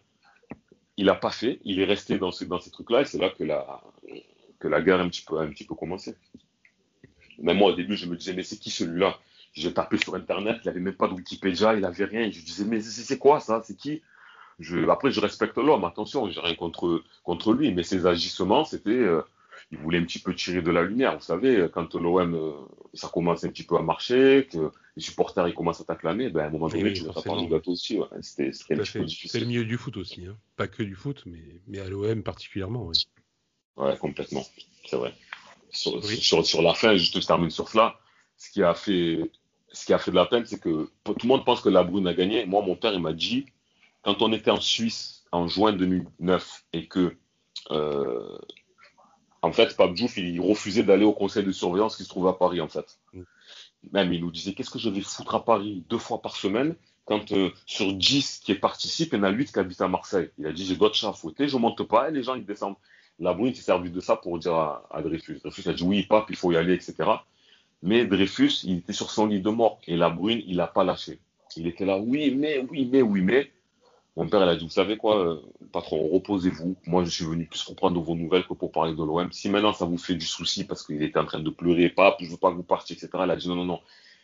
[0.97, 3.30] Il n'a pas fait, il est resté dans, ce, dans ces trucs-là, et c'est là
[3.30, 6.16] que la, guerre a un petit peu, commencé.
[7.38, 9.18] Même moi, au début, je me disais, mais c'est qui celui-là?
[9.53, 12.30] J'ai tapé sur Internet, il n'avait même pas de Wikipédia, il n'avait rien.
[12.30, 13.62] je disais, mais c'est quoi ça?
[13.64, 14.01] C'est qui?
[14.89, 18.89] Après, je respecte l'homme, attention, j'ai rien contre, contre lui, mais ses agissements, c'était.
[18.89, 19.22] Euh,
[19.72, 21.15] il voulait un petit peu tirer de la lumière.
[21.15, 22.51] Vous savez, quand l'OM, euh,
[22.93, 26.41] ça commence un petit peu à marcher, que les supporters ils commencent à t'acclamer, ben,
[26.41, 27.99] à un moment donné, tu dois pas du gâteau aussi.
[27.99, 28.07] Ouais.
[28.22, 29.30] C'était un petit peu difficile.
[29.30, 30.36] C'est le milieu du foot aussi, hein.
[30.55, 32.88] pas que du foot, mais, mais à l'OM particulièrement.
[32.88, 32.97] Oui.
[33.78, 34.45] Ouais, complètement.
[34.86, 35.13] C'est vrai.
[35.72, 37.99] Sur, sur, sur, la fin, juste je termine sur cela.
[38.38, 39.30] Ce qui a fait,
[39.72, 41.84] ce qui a fait de la peine, c'est que tout le monde pense que la
[41.84, 42.45] Brune a gagné.
[42.45, 43.45] Moi, mon père, il m'a dit,
[44.01, 47.15] quand on était en Suisse en juin 2009 et que
[47.72, 48.38] euh,
[49.42, 52.34] en fait, Pape Diouf, il refusait d'aller au conseil de surveillance qui se trouve à
[52.34, 53.00] Paris, en fait.
[53.14, 53.22] Mm.
[53.94, 56.76] Même, il nous disait, qu'est-ce que je vais foutre à Paris deux fois par semaine
[57.06, 60.30] quand euh, sur 10 qui participent, il y en a 8 qui habitent à Marseille?
[60.38, 62.46] Il a dit, j'ai d'autres chats à fouetter, je monte pas, et les gens, ils
[62.46, 62.76] descendent.
[63.20, 65.40] La brune s'est servi de ça pour dire à, à, Dreyfus.
[65.40, 66.96] Dreyfus a dit, oui, Pape, il faut y aller, etc.
[67.82, 70.84] Mais Dreyfus, il était sur son lit de mort, et la brune, il n'a pas
[70.84, 71.20] lâché.
[71.56, 73.52] Il était là, oui, mais, oui, mais, oui, mais.
[74.20, 75.38] Mon père, il a dit, vous savez quoi, euh,
[75.72, 76.76] patron, reposez-vous.
[76.86, 79.32] Moi, je suis venu plus pour prendre vos nouvelles que pour parler de l'OM.
[79.32, 82.17] Si maintenant ça vous fait du souci parce qu'il était en train de pleurer, pas,
[82.20, 83.09] je veux pas que vous partiez, etc.
[83.24, 83.80] Il a dit, non, non, non,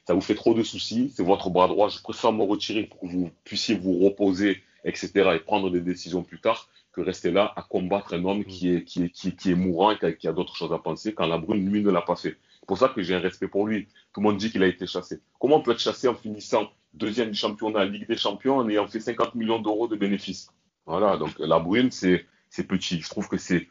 [0.05, 2.99] ça vous fait trop de soucis, c'est votre bras droit, je préfère me retirer pour
[2.99, 5.11] que vous puissiez vous reposer, etc.
[5.33, 8.83] et prendre des décisions plus tard que rester là à combattre un homme qui est,
[8.83, 11.25] qui est, qui, est mourant et qui a, qui a d'autres choses à penser quand
[11.25, 12.35] la brune, lui, ne l'a pas fait.
[12.65, 13.85] C'est pour ça que j'ai un respect pour lui.
[14.11, 15.21] Tout le monde dit qu'il a été chassé.
[15.39, 18.87] Comment on peut être chassé en finissant deuxième du championnat, Ligue des Champions, en ayant
[18.87, 20.49] fait 50 millions d'euros de bénéfices?
[20.87, 22.25] Voilà, donc la Brune, c'est
[22.67, 23.01] petit.
[23.01, 23.67] Je trouve que c'est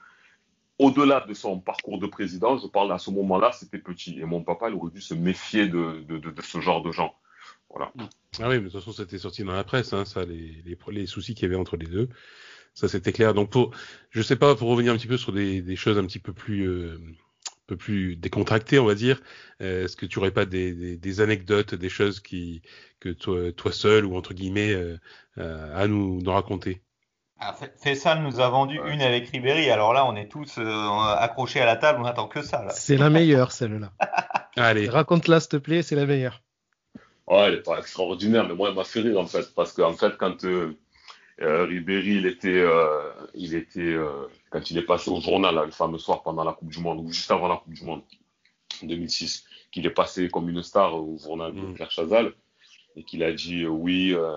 [0.78, 4.16] au-delà de son parcours de président, je parle à ce moment-là, c'était petit.
[4.20, 6.04] Et mon papa, il aurait dû se méfier de,
[6.40, 7.16] ce genre de gens.
[7.70, 7.92] Voilà.
[8.38, 11.34] Ah oui, mais de toute façon, c'était sorti dans la presse, hein, ça, les, soucis
[11.34, 12.08] qu'il y avait entre les deux.
[12.74, 13.34] Ça, c'était clair.
[13.34, 13.72] Donc, pour,
[14.10, 16.32] je sais pas, pour revenir un petit peu sur des, des choses un petit peu
[16.32, 17.00] plus, euh,
[17.66, 19.20] peu plus décontracté, on va dire.
[19.60, 22.62] Euh, est-ce que tu aurais pas des, des, anecdotes, des choses qui
[23.00, 24.98] que toi, toi seul ou entre guillemets euh,
[25.38, 26.82] euh, à nous, nous raconter?
[27.40, 29.68] Ah, Fessal nous a vendu une avec Ribéry.
[29.70, 32.68] Alors là, on est tous accrochés à la table, on attend que ça.
[32.70, 33.92] C'est la meilleure celle-là.
[34.56, 36.42] Allez, raconte-la s'il te plaît, c'est la meilleure.
[37.26, 39.94] Ouais, elle est pas extraordinaire, mais moi, elle m'a fait rire en fait, parce qu'en
[39.94, 40.44] fait, quand
[41.40, 45.72] Euh, Ribéry, il était, euh, il était euh, quand il est passé au journal le
[45.72, 48.02] fameux soir pendant la Coupe du Monde ou juste avant la Coupe du Monde
[48.82, 51.74] en 2006, qu'il est passé comme une star au journal de Mm.
[51.74, 52.32] Pierre Chazal
[52.96, 54.36] et qu'il a dit oui, euh,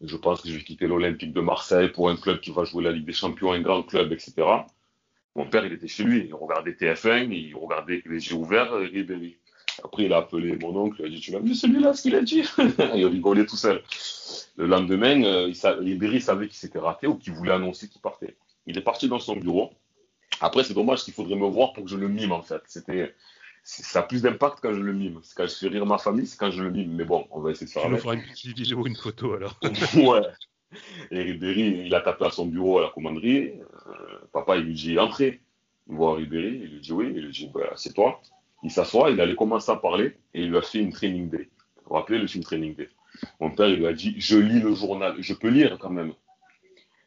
[0.00, 2.82] je pense que je vais quitter l'Olympique de Marseille pour un club qui va jouer
[2.82, 4.34] la Ligue des Champions, un grand club, etc.
[5.36, 9.36] Mon père, il était chez lui, il regardait TF1, il regardait les yeux ouverts Ribéry.
[9.82, 12.14] Après, il a appelé mon oncle, il a dit Tu l'as vu celui-là, ce qu'il
[12.14, 12.42] a dit?
[12.94, 13.82] Il rigolait tout seul.
[14.56, 18.00] Le lendemain, euh, il sa- Ribéry savait qu'il s'était raté ou qu'il voulait annoncer qu'il
[18.02, 18.36] partait.
[18.66, 19.70] Il est parti dans son bureau.
[20.40, 22.60] Après, c'est dommage qu'il faudrait me voir pour que je le mime, en fait.
[22.66, 23.14] C'était,
[23.64, 25.20] ça a plus d'impact quand je le mime.
[25.22, 26.92] C'est quand je fais rire ma famille, c'est quand je le mime.
[26.94, 29.34] Mais bon, on va essayer de faire Tu nous feras une petite vidéo, une photo
[29.34, 29.58] alors.
[29.96, 30.22] ouais.
[31.10, 33.52] Et Ribéry, il a tapé à son bureau à la commanderie.
[33.88, 33.92] Euh,
[34.32, 35.40] papa, il lui dit Entrez.
[35.88, 37.12] Il voit Ribéry, il lui dit Oui.
[37.14, 38.20] Il lui dit bah, C'est toi.
[38.62, 41.48] Il s'assoit, il allait commencer à parler et il lui a fait une training day.
[41.76, 42.88] Vous vous rappelez le film Training Day?
[43.40, 45.14] Mon père, il lui a dit Je lis le journal.
[45.18, 46.12] Je peux lire quand même.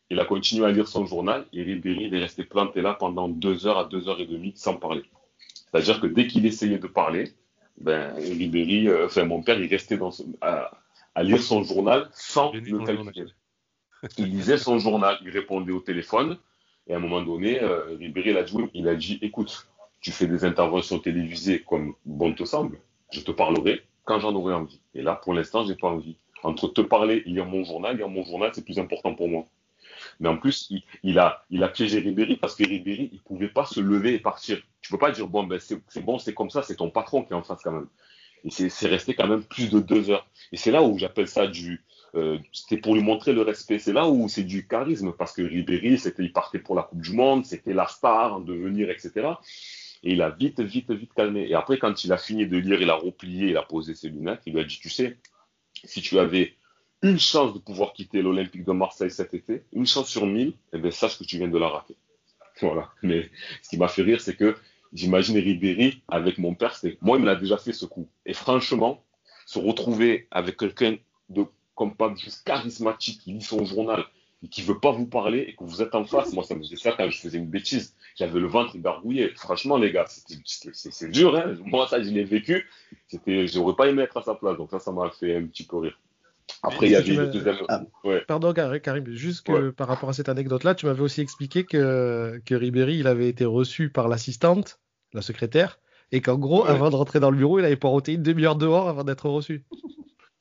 [0.10, 3.28] Il a continué à lire son journal et Ribéry, il est resté planté là pendant
[3.28, 5.04] deux heures à deux heures et demie sans parler.
[5.72, 7.34] C'est-à-dire que dès qu'il essayait de parler,
[7.80, 10.72] ben, Ribéry, euh, enfin mon père, il restait dans à,
[11.16, 13.32] à lire son journal sans le calculer.
[14.18, 16.38] Il lisait son journal, il répondait au téléphone,
[16.86, 19.68] et à un moment donné, euh, Ribéry il a, dit, il a dit, écoute,
[20.06, 22.80] tu fais des interventions télévisées comme bon te semble,
[23.12, 24.80] je te parlerai quand j'en aurai envie.
[24.94, 26.16] Et là, pour l'instant, j'ai pas envie.
[26.44, 29.48] Entre te parler et lire mon journal, lire mon journal, c'est plus important pour moi.
[30.20, 33.48] Mais en plus, il, il a, il a piégé Ribéry parce que Ribéry, il pouvait
[33.48, 34.62] pas se lever et partir.
[34.80, 37.34] Tu peux pas dire, bon, ben, c'est bon, c'est comme ça, c'est ton patron qui
[37.34, 37.88] est en face quand même.
[38.44, 40.28] Et c'est c'est resté quand même plus de deux heures.
[40.52, 41.84] Et c'est là où j'appelle ça du,
[42.14, 43.80] euh, c'était pour lui montrer le respect.
[43.80, 47.02] C'est là où c'est du charisme parce que Ribéry, c'était, il partait pour la Coupe
[47.02, 49.32] du Monde, c'était la star en devenir, etc.
[50.06, 51.48] Et il a vite, vite, vite calmé.
[51.50, 54.10] Et après, quand il a fini de lire, il a replié, il a posé ses
[54.10, 55.18] lunettes, il lui a dit, tu sais,
[55.84, 56.54] si tu avais
[57.02, 60.78] une chance de pouvoir quitter l'Olympique de Marseille cet été, une chance sur mille, eh
[60.78, 61.96] bien, sache que tu viens de la rater.
[62.62, 62.90] Voilà.
[63.04, 63.30] Mais
[63.62, 64.56] ce qui m'a fait rire, c'est que
[64.94, 68.08] j'imagine Ribéry avec mon père, c'est, moi, il me l'a déjà fait ce coup.
[68.26, 69.04] Et franchement,
[69.46, 70.98] se retrouver avec quelqu'un
[71.30, 74.06] de comme pas juste charismatique qui lit son journal
[74.46, 76.62] et qui veut pas vous parler et que vous êtes en face, moi, ça me
[76.62, 77.96] faisait ça quand je faisais une bêtise.
[78.16, 79.32] J'avais le ventre gargouillé.
[79.36, 81.58] Franchement, les gars, c'est dur, hein.
[81.66, 82.66] Moi, ça, je l'ai vécu.
[83.08, 84.56] C'était, j'aurais pas aimé être à sa place.
[84.58, 86.00] Donc ça, ça m'a fait un petit peu rire.
[86.62, 87.56] Après, il y avait le deuxième.
[87.70, 87.82] Ah.
[88.04, 88.24] Ouais.
[88.28, 89.72] Pardon, Karim, Karim, juste que Ouais.
[89.72, 93.46] par rapport à cette anecdote-là, tu m'avais aussi expliqué que, que Ribéry, il avait été
[93.46, 94.80] reçu par l'assistante,
[95.14, 95.80] la secrétaire,
[96.12, 96.70] et qu'en gros, Ouais.
[96.70, 99.64] avant de rentrer dans le bureau, il avait poireauté une demi-heure dehors avant d'être reçu.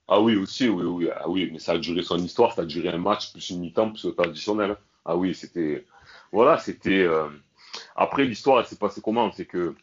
[0.07, 2.65] Ah oui, aussi, oui, oui, ah oui, mais ça a duré son histoire, ça a
[2.67, 4.77] duré un match, plus une mi-temps, plus le temps additionnel.
[5.05, 5.87] Ah oui, c'était,
[6.31, 7.29] voilà, c'était, euh,
[7.97, 9.31] après, l'histoire, elle s'est passée comment?
[9.33, 9.75] C'est que,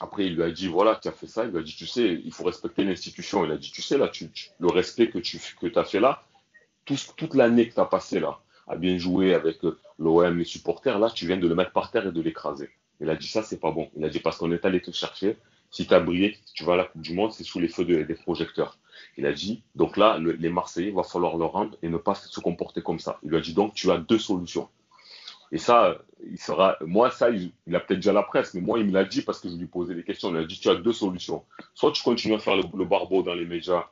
[0.00, 1.86] après, il lui a dit, voilà, tu as fait ça, il lui a dit, tu
[1.86, 3.44] sais, il faut respecter l'institution.
[3.44, 4.30] Il a dit, tu sais, là, tu,
[4.60, 6.22] le respect que tu que as fait là,
[6.84, 10.44] tout, toute l'année que tu as passé là, à bien jouer avec euh, l'OM, les
[10.44, 12.70] supporters, là, tu viens de le mettre par terre et de l'écraser.
[13.00, 13.90] Il a dit, ça, c'est pas bon.
[13.96, 15.38] Il a dit, parce qu'on est allé te chercher,
[15.70, 17.84] si tu as brillé, tu vas à la Coupe du Monde, c'est sous les feux
[17.84, 18.78] de- des projecteurs.
[19.16, 21.96] Il a dit, donc là, le- les Marseillais, il va falloir leur rendre et ne
[21.98, 23.18] pas se comporter comme ça.
[23.22, 24.68] Il lui a dit, donc, tu as deux solutions.
[25.52, 25.98] Et ça, euh,
[26.30, 29.04] il sera, moi, ça, il, a peut-être déjà la presse, mais moi, il me l'a
[29.04, 30.30] dit parce que je lui posais des questions.
[30.30, 31.44] Il a dit, tu as deux solutions.
[31.74, 33.86] Soit tu continues à faire le, barbeau dans les médias,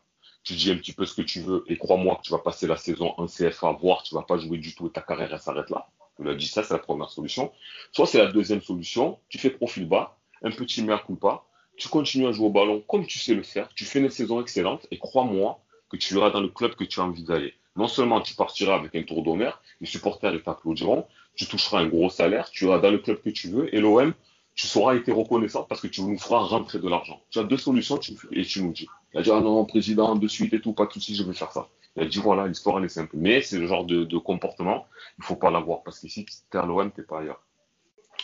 [0.45, 2.67] tu dis un petit peu ce que tu veux, et crois-moi que tu vas passer
[2.67, 5.41] la saison en CFA, voire tu vas pas jouer du tout et ta carrière, elle
[5.41, 5.89] s'arrête là.
[6.21, 7.53] Il a dit ça, c'est la première solution.
[7.93, 11.45] Soit c'est la deuxième solution, tu fais profil bas, un petit mea culpa,
[11.77, 14.41] tu continues à jouer au ballon comme tu sais le faire, tu fais une saison
[14.41, 15.61] excellente, et crois-moi
[15.91, 17.55] que tu iras dans le club que tu as envie d'aller.
[17.77, 22.09] Non seulement tu partiras avec un tour d'honneur, les supporters t'applaudiront, tu toucheras un gros
[22.09, 24.15] salaire, tu iras dans le club que tu veux, et l'OM,
[24.55, 27.21] tu sauras été reconnaissant parce que tu nous feras rentrer de l'argent.
[27.31, 28.89] Tu as deux solutions tu, et tu nous dis.
[29.13, 31.35] Il a dit, ah non, président, de suite et tout, pas de souci, je vais
[31.35, 31.69] faire ça.
[31.95, 33.17] Il a dit, voilà, l'histoire, elle est simple.
[33.19, 34.87] Mais c'est le genre de, comportement,
[35.19, 37.43] il faut pas l'avoir parce qu'ici, t'es à l'OM, t'es pas ailleurs.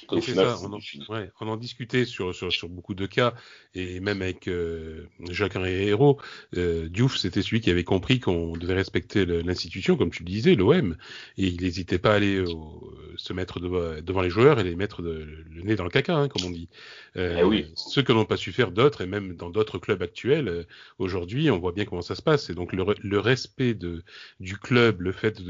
[0.09, 1.05] Au final, ça, on en, fini.
[1.09, 3.35] ouais, on en discutait sur, sur, sur beaucoup de cas,
[3.75, 6.19] et même avec euh, Jacques-Henri Hérault,
[6.57, 10.55] euh, Diouf, c'était celui qui avait compris qu'on devait respecter l'institution, comme tu le disais,
[10.55, 10.97] l'OM,
[11.39, 14.75] et il n'hésitait pas à aller au- se mettre devant, devant les joueurs et les
[14.75, 16.69] mettre de- le nez dans le caca, hein, comme on dit.
[17.17, 17.67] Euh, Eh oui.
[17.77, 20.65] Ceux que n'ont pas su faire d'autres, et même dans d'autres clubs actuels, euh,
[20.99, 22.51] aujourd'hui, on voit bien comment ça se passe.
[22.51, 24.03] Et donc le, le respect de,
[24.41, 25.43] du club, le fait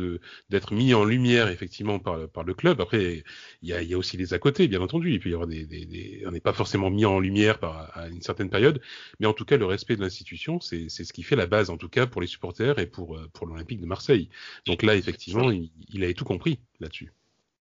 [0.51, 2.81] d'être mis en lumière effectivement par, par le club.
[2.81, 3.25] Après,
[3.63, 5.13] il y a, y a aussi les à côté, bien entendu.
[5.13, 7.97] Il peut y avoir des, des, des- on n'est pas forcément mis en lumière par,
[7.97, 8.81] à une certaine période,
[9.21, 11.77] mais en tout cas, le respect de l'institution, c'est ce qui fait la base, en
[11.79, 14.29] tout cas, pour les supporters et pour, euh, pour l'Olympique de Marseille.
[14.67, 17.13] Donc là, effectivement, il, il avait tout compris là-dessus.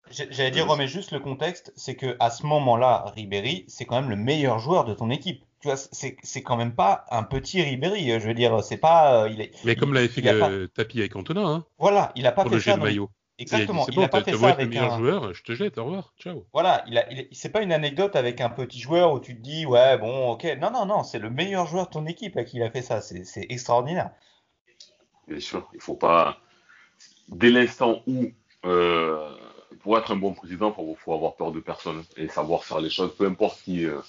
[0.09, 4.09] J'allais dire, remets juste le contexte, c'est que à ce moment-là, Ribéry, c'est quand même
[4.09, 5.41] le meilleur joueur de ton équipe.
[5.61, 8.19] tu vois, c'est, c'est quand même pas un petit Ribéry.
[8.19, 9.23] Je veux dire, c'est pas.
[9.23, 12.33] Euh, il est, Mais comme l'avait fait le tapis avec Antonin, hein, Voilà, il a
[12.33, 12.75] pas pour fait le ça.
[12.75, 13.09] de maillot.
[13.41, 13.83] Exactement.
[13.85, 14.97] C'est Il bon, a pas t'as fait ça le avec meilleur un.
[14.97, 16.45] joueur, je te jette, au revoir, ciao.
[16.53, 19.41] Voilà, il a, il, c'est pas une anecdote avec un petit joueur où tu te
[19.41, 20.45] dis, ouais, bon, ok.
[20.59, 22.81] Non, non, non, c'est le meilleur joueur de ton équipe à qui il a fait
[22.81, 23.01] ça.
[23.01, 24.11] C'est, c'est extraordinaire.
[25.27, 26.37] Bien sûr, il faut pas.
[27.29, 28.25] Dès l'instant où,
[28.65, 29.35] euh,
[29.81, 32.89] pour être un bon président, il faut, avoir peur de personne et savoir faire les
[32.89, 33.85] choses, peu importe qui.
[33.85, 33.99] euh,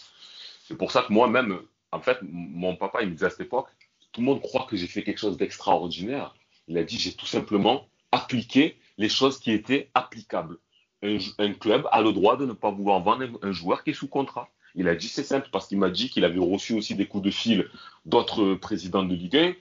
[0.64, 1.60] C'est pour ça que moi-même,
[1.92, 3.68] en fait, mon papa, il me disait à cette époque,
[4.12, 6.34] tout le monde croit que j'ai fait quelque chose d'extraordinaire.
[6.68, 10.58] Il a dit, j'ai tout simplement appliqué les choses qui étaient applicables.
[11.02, 14.06] Un, club a le droit de ne pas vouloir vendre un, joueur qui est sous
[14.06, 14.48] contrat.
[14.74, 17.24] Il a dit, c'est simple, parce qu'il m'a dit qu'il avait reçu aussi des coups
[17.24, 17.68] de fil
[18.06, 19.54] d'autres présidents de Ligue 1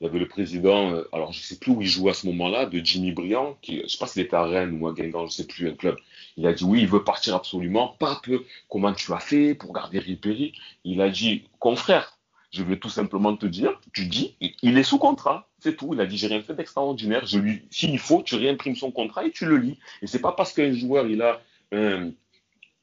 [0.00, 2.26] il y avait le président, euh, alors je sais plus où il jouait à ce
[2.26, 5.26] moment-là, de Jimmy Briand, qui, je sais pas s'il était à Rennes ou à Guingamp,
[5.26, 5.96] je sais plus, un club.
[6.36, 7.96] Il a dit oui, il veut partir absolument.
[7.98, 8.28] Pape,
[8.68, 10.52] comment tu as fait pour garder Ribéry?
[10.84, 12.13] Il a dit, confrère,
[12.54, 15.90] je vais tout simplement te dire, tu dis, il- est sous contrat, c'est tout.
[15.92, 17.26] Il a dit, j'ai rien fait d'extraordinaire.
[17.70, 19.78] S'il faut, tu réimprimes son contrat et tu le lis.
[20.02, 21.40] Et c'est pas parce qu'un joueur, il a
[21.72, 22.12] un-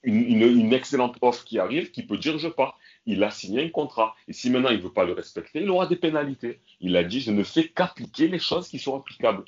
[0.03, 2.77] une, excellente offre qui arrive qu'il peut dire je pars.
[3.05, 4.15] Il a signé un contrat.
[4.27, 6.59] Et si maintenant il ne veut pas le respecter, il aura des pénalités.
[6.81, 9.45] Il a dit je ne fais qu'appliquer les choses qui sont applicables.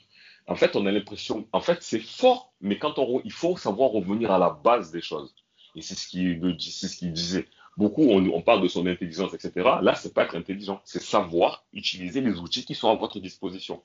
[0.47, 3.91] En fait, on a l'impression, en fait, c'est fort, mais quand on, il faut savoir
[3.91, 5.33] revenir à la base des choses.
[5.75, 7.47] Et c'est ce qu'il disait.
[7.77, 9.51] Beaucoup, on, on parle de son intelligence, etc.
[9.81, 13.81] Là, c'est pas être intelligent, c'est savoir utiliser les outils qui sont à votre disposition.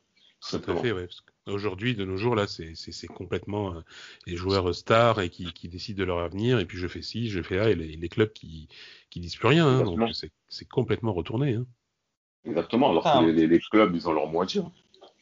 [0.51, 1.07] Tout Tout à fait, ouais.
[1.07, 3.81] parce qu'aujourd'hui, de nos jours, là, c'est complètement euh,
[4.27, 6.61] les joueurs stars et qui, qui décident de leur avenir.
[6.61, 8.69] Et puis je fais ci, je fais là, et les, les clubs qui
[9.11, 9.67] qui disent plus rien.
[9.67, 9.83] hein.
[9.83, 10.11] Donc
[10.49, 11.55] c'est complètement retourné.
[11.55, 11.67] Hein.
[12.45, 12.91] Exactement.
[12.91, 14.71] Alors que les, clubs, ils ont leur à dire.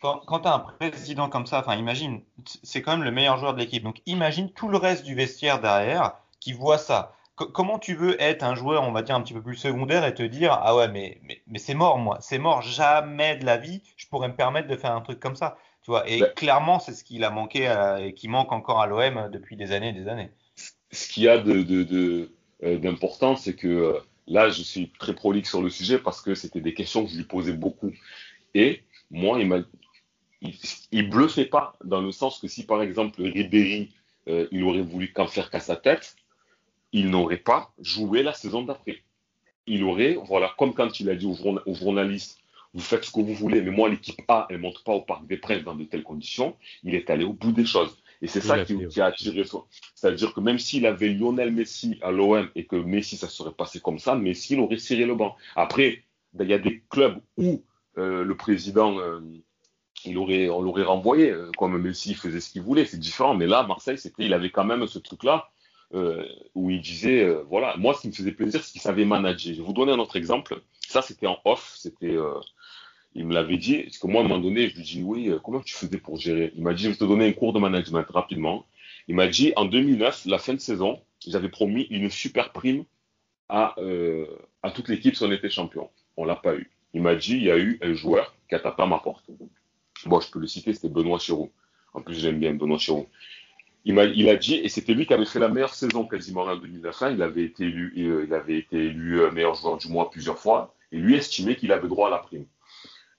[0.03, 2.21] Quand, quand tu as un président comme ça, enfin imagine,
[2.63, 3.83] c'est quand même le meilleur joueur de l'équipe.
[3.83, 7.16] Donc imagine tout le reste du vestiaire derrière qui voit ça.
[7.37, 10.05] Co- comment tu veux être un joueur, on va dire, un petit peu plus secondaire
[10.05, 13.45] et te dire, ah ouais, mais, mais, mais c'est mort, moi, c'est mort, jamais de
[13.47, 15.57] la vie, je pourrais me permettre de faire un truc comme ça.
[15.83, 18.87] Tu vois, et clairement, c'est ce qu'il a manqué à- et qui manque encore à
[18.87, 20.31] l'OM depuis des années et des années.
[20.91, 22.33] ce qu'il y a de, de, de,
[22.65, 26.35] euh, d'important, c'est que euh, là, je suis très prolixe sur le sujet parce que
[26.35, 27.93] c'était des questions que je lui posais beaucoup.
[28.55, 29.59] Et moi, il m'a,
[30.43, 30.55] il,
[30.93, 33.91] il bluffait pas dans le sens que si par exemple Ribéry,
[34.29, 36.17] euh, il aurait voulu qu'en faire qu'à sa tête,
[36.93, 39.03] il n'aurait pas joué la saison d'après.
[39.67, 42.39] Il aurait, voilà, comme quand il a dit aux, journa- aux journalistes,
[42.75, 45.27] vous faites ce que vous voulez, mais moi, l'équipe A, elle monte pas au Parc
[45.27, 46.57] des Princes dans de telles conditions.
[46.85, 47.97] Il est allé au bout des choses.
[48.23, 49.65] Et c'est ça qui, a attiré son,
[49.95, 53.81] c'est-à-dire que même s'il avait Lionel Messi à l'OM et que Messi, ça serait passé
[53.81, 55.37] comme ça, Messi, il aurait serré le banc.
[55.55, 56.03] Après,
[56.39, 57.63] il y a des clubs où
[57.99, 59.21] euh, le président, euh,
[60.05, 63.35] il aurait, on l'aurait renvoyé, euh, comme Messi faisait ce qu'il voulait, c'est différent.
[63.35, 65.51] Mais là, Marseille, c'était, il avait quand même ce truc-là
[65.93, 69.55] où il disait, euh, voilà, moi, ce qui me faisait plaisir, c'est qu'il savait manager.
[69.55, 70.61] Je vais vous donner un autre exemple.
[70.81, 72.41] Ça, c'était en off, c'était, euh,
[73.15, 75.29] il me l'avait dit, parce que moi, à un moment donné, je lui dis, oui,
[75.29, 76.53] euh, comment tu faisais pour gérer?
[76.57, 78.67] Il m'a dit, je vais te donner un cours de management rapidement.
[79.09, 82.85] Il m'a dit, en 2009, la fin de saison, j'avais promis une super prime
[83.49, 84.27] à, euh,
[84.63, 85.91] à toute l'équipe si on était champion.
[86.17, 86.71] On l'a pas eu.
[86.95, 89.25] Il m'a dit, il y a eu un joueur qui a tapé à ma porte.
[90.05, 91.53] Bon, je peux le citer, c'était Benoît Chéroux.
[91.95, 93.07] En plus, j'aime bien Benoît Chéroux.
[93.89, 97.03] Il, a dit, et c'était lui qui avait fait la meilleure saison quasiment en 2009.
[97.03, 97.11] hein.
[97.13, 100.41] Il avait été élu, euh, il avait été élu euh, meilleur joueur du mois plusieurs
[100.41, 102.47] fois, et lui estimait qu'il avait droit à la prime.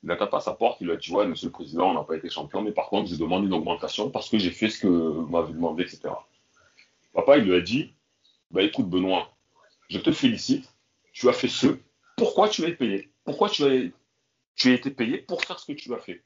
[0.03, 2.03] Il a tapé à sa porte, il a dit, ouais, monsieur le président, on n'a
[2.03, 4.81] pas été champion, mais par contre, je demande une augmentation parce que j'ai fait ce
[4.81, 6.09] que vous m'avez demandé, etc.
[7.13, 7.93] Papa, il lui a dit,
[8.51, 9.37] bah écoute, Benoît,
[9.89, 10.69] je te félicite,
[11.13, 11.67] tu as fait ce,
[12.17, 13.09] pourquoi tu as été payé?
[13.23, 13.89] Pourquoi tu as,
[14.55, 16.23] tu as été payé pour faire ce que tu as fait?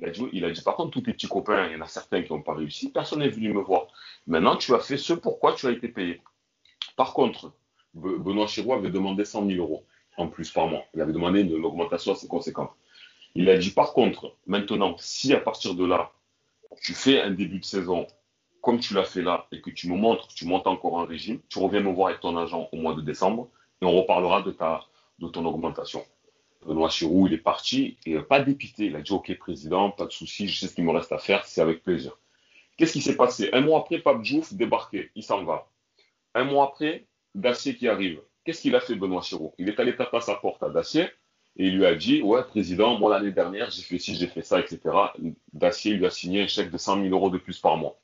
[0.00, 1.80] Il a, dit, il a dit, par contre, tous tes petits copains, il y en
[1.80, 3.88] a certains qui n'ont pas réussi, personne n'est venu me voir.
[4.26, 6.20] Maintenant, tu as fait ce pourquoi tu as été payé.
[6.96, 7.52] Par contre,
[7.96, 9.84] Be- Benoît Chiroux avait demandé 100 000 euros
[10.16, 10.84] en plus par mois.
[10.94, 12.70] Il avait demandé une augmentation assez conséquente.
[13.34, 16.12] Il a dit, par contre, maintenant, si à partir de là,
[16.82, 18.06] tu fais un début de saison
[18.60, 21.40] comme tu l'as fait là et que tu me montres tu montes encore en régime,
[21.48, 23.48] tu reviens me voir avec ton agent au mois de décembre
[23.80, 24.84] et on reparlera de, ta,
[25.20, 26.04] de ton augmentation.
[26.66, 28.86] Benoît Chirou, il est parti et euh, pas dépité.
[28.86, 31.18] Il a dit Ok, président, pas de souci, je sais ce qu'il me reste à
[31.18, 32.18] faire, c'est avec plaisir.
[32.76, 33.50] Qu'est-ce qui s'est passé?
[33.52, 35.68] Un mois après, Pape Diouf débarqué, il s'en va.
[36.34, 38.20] Un mois après, Dacier qui arrive.
[38.44, 41.08] Qu'est-ce qu'il a fait, Benoît Chirou Il est allé taper à sa porte à Dacier
[41.56, 44.42] et il lui a dit Ouais, président, moi l'année dernière, j'ai fait ci, j'ai fait
[44.42, 44.80] ça, etc.
[45.52, 47.98] Dacier lui a signé un chèque de 100 000 euros de plus par mois.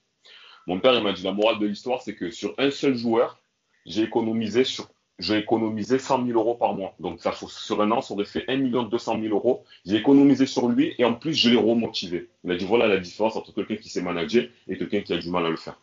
[0.67, 3.39] Mon père, il m'a dit La morale de l'histoire, c'est que sur un seul joueur,
[3.87, 4.89] j'ai économisé sur
[5.19, 6.95] j'ai économisé 100 000 euros par mois.
[6.99, 9.65] Donc, ça, sur un an, ça aurait fait 1 200 000 euros.
[9.87, 12.31] J'ai économisé sur lui et en plus, je l'ai remotivé.
[12.43, 15.19] Il a dit, voilà la différence entre quelqu'un qui sait manager et quelqu'un qui a
[15.19, 15.81] du mal à le faire.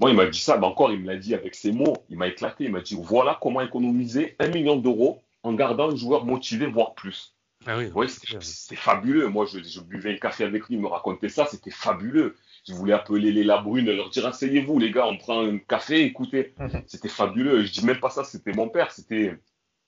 [0.00, 1.96] Moi, il m'a dit ça, mais encore, il me l'a dit avec ses mots.
[2.08, 2.64] Il m'a éclaté.
[2.64, 6.94] Il m'a dit, voilà comment économiser 1 million d'euros en gardant un joueur motivé, voire
[6.94, 7.34] plus.
[7.66, 9.28] Ah oui, c'était fabuleux.
[9.28, 12.36] Moi, je, je buvais un café avec lui, il me racontait ça, c'était fabuleux.
[12.68, 16.54] Je voulais appeler les Labrunes, leur dire asseyez-vous, les gars, on prend un café, écoutez.
[16.58, 16.82] Mhm.
[16.86, 17.64] C'était fabuleux.
[17.64, 19.38] Je dis même pas ça, c'était mon père, c'était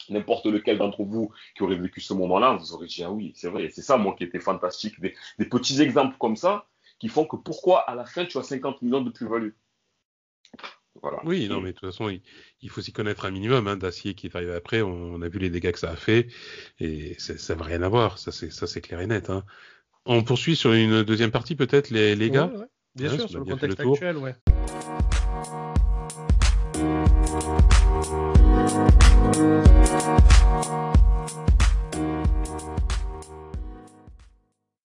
[0.09, 3.49] n'importe lequel d'entre vous qui aurait vécu ce moment-là, vous aurez dit ah oui, c'est
[3.49, 3.69] vrai.
[3.71, 4.99] C'est ça, moi, qui était fantastique.
[5.01, 6.67] Des, des petits exemples comme ça
[6.99, 9.51] qui font que pourquoi à la fin tu as 50 millions de plus-value.
[11.03, 11.21] Voilà.
[11.25, 12.21] Oui, non, mais de toute façon, il,
[12.61, 13.67] il faut s'y connaître un minimum.
[13.69, 15.97] Hein, Dacier qui est arrivé après, on, on a vu les dégâts que ça a
[15.97, 16.29] fait,
[16.79, 18.19] et ça n'a rien à voir.
[18.19, 19.31] Ça, c'est ça, c'est clair et net.
[19.31, 19.45] Hein.
[20.07, 22.51] On poursuit sur une deuxième partie, peut-être, les, les gars.
[22.95, 24.35] Bien sûr, sur le contexte actuel, ouais.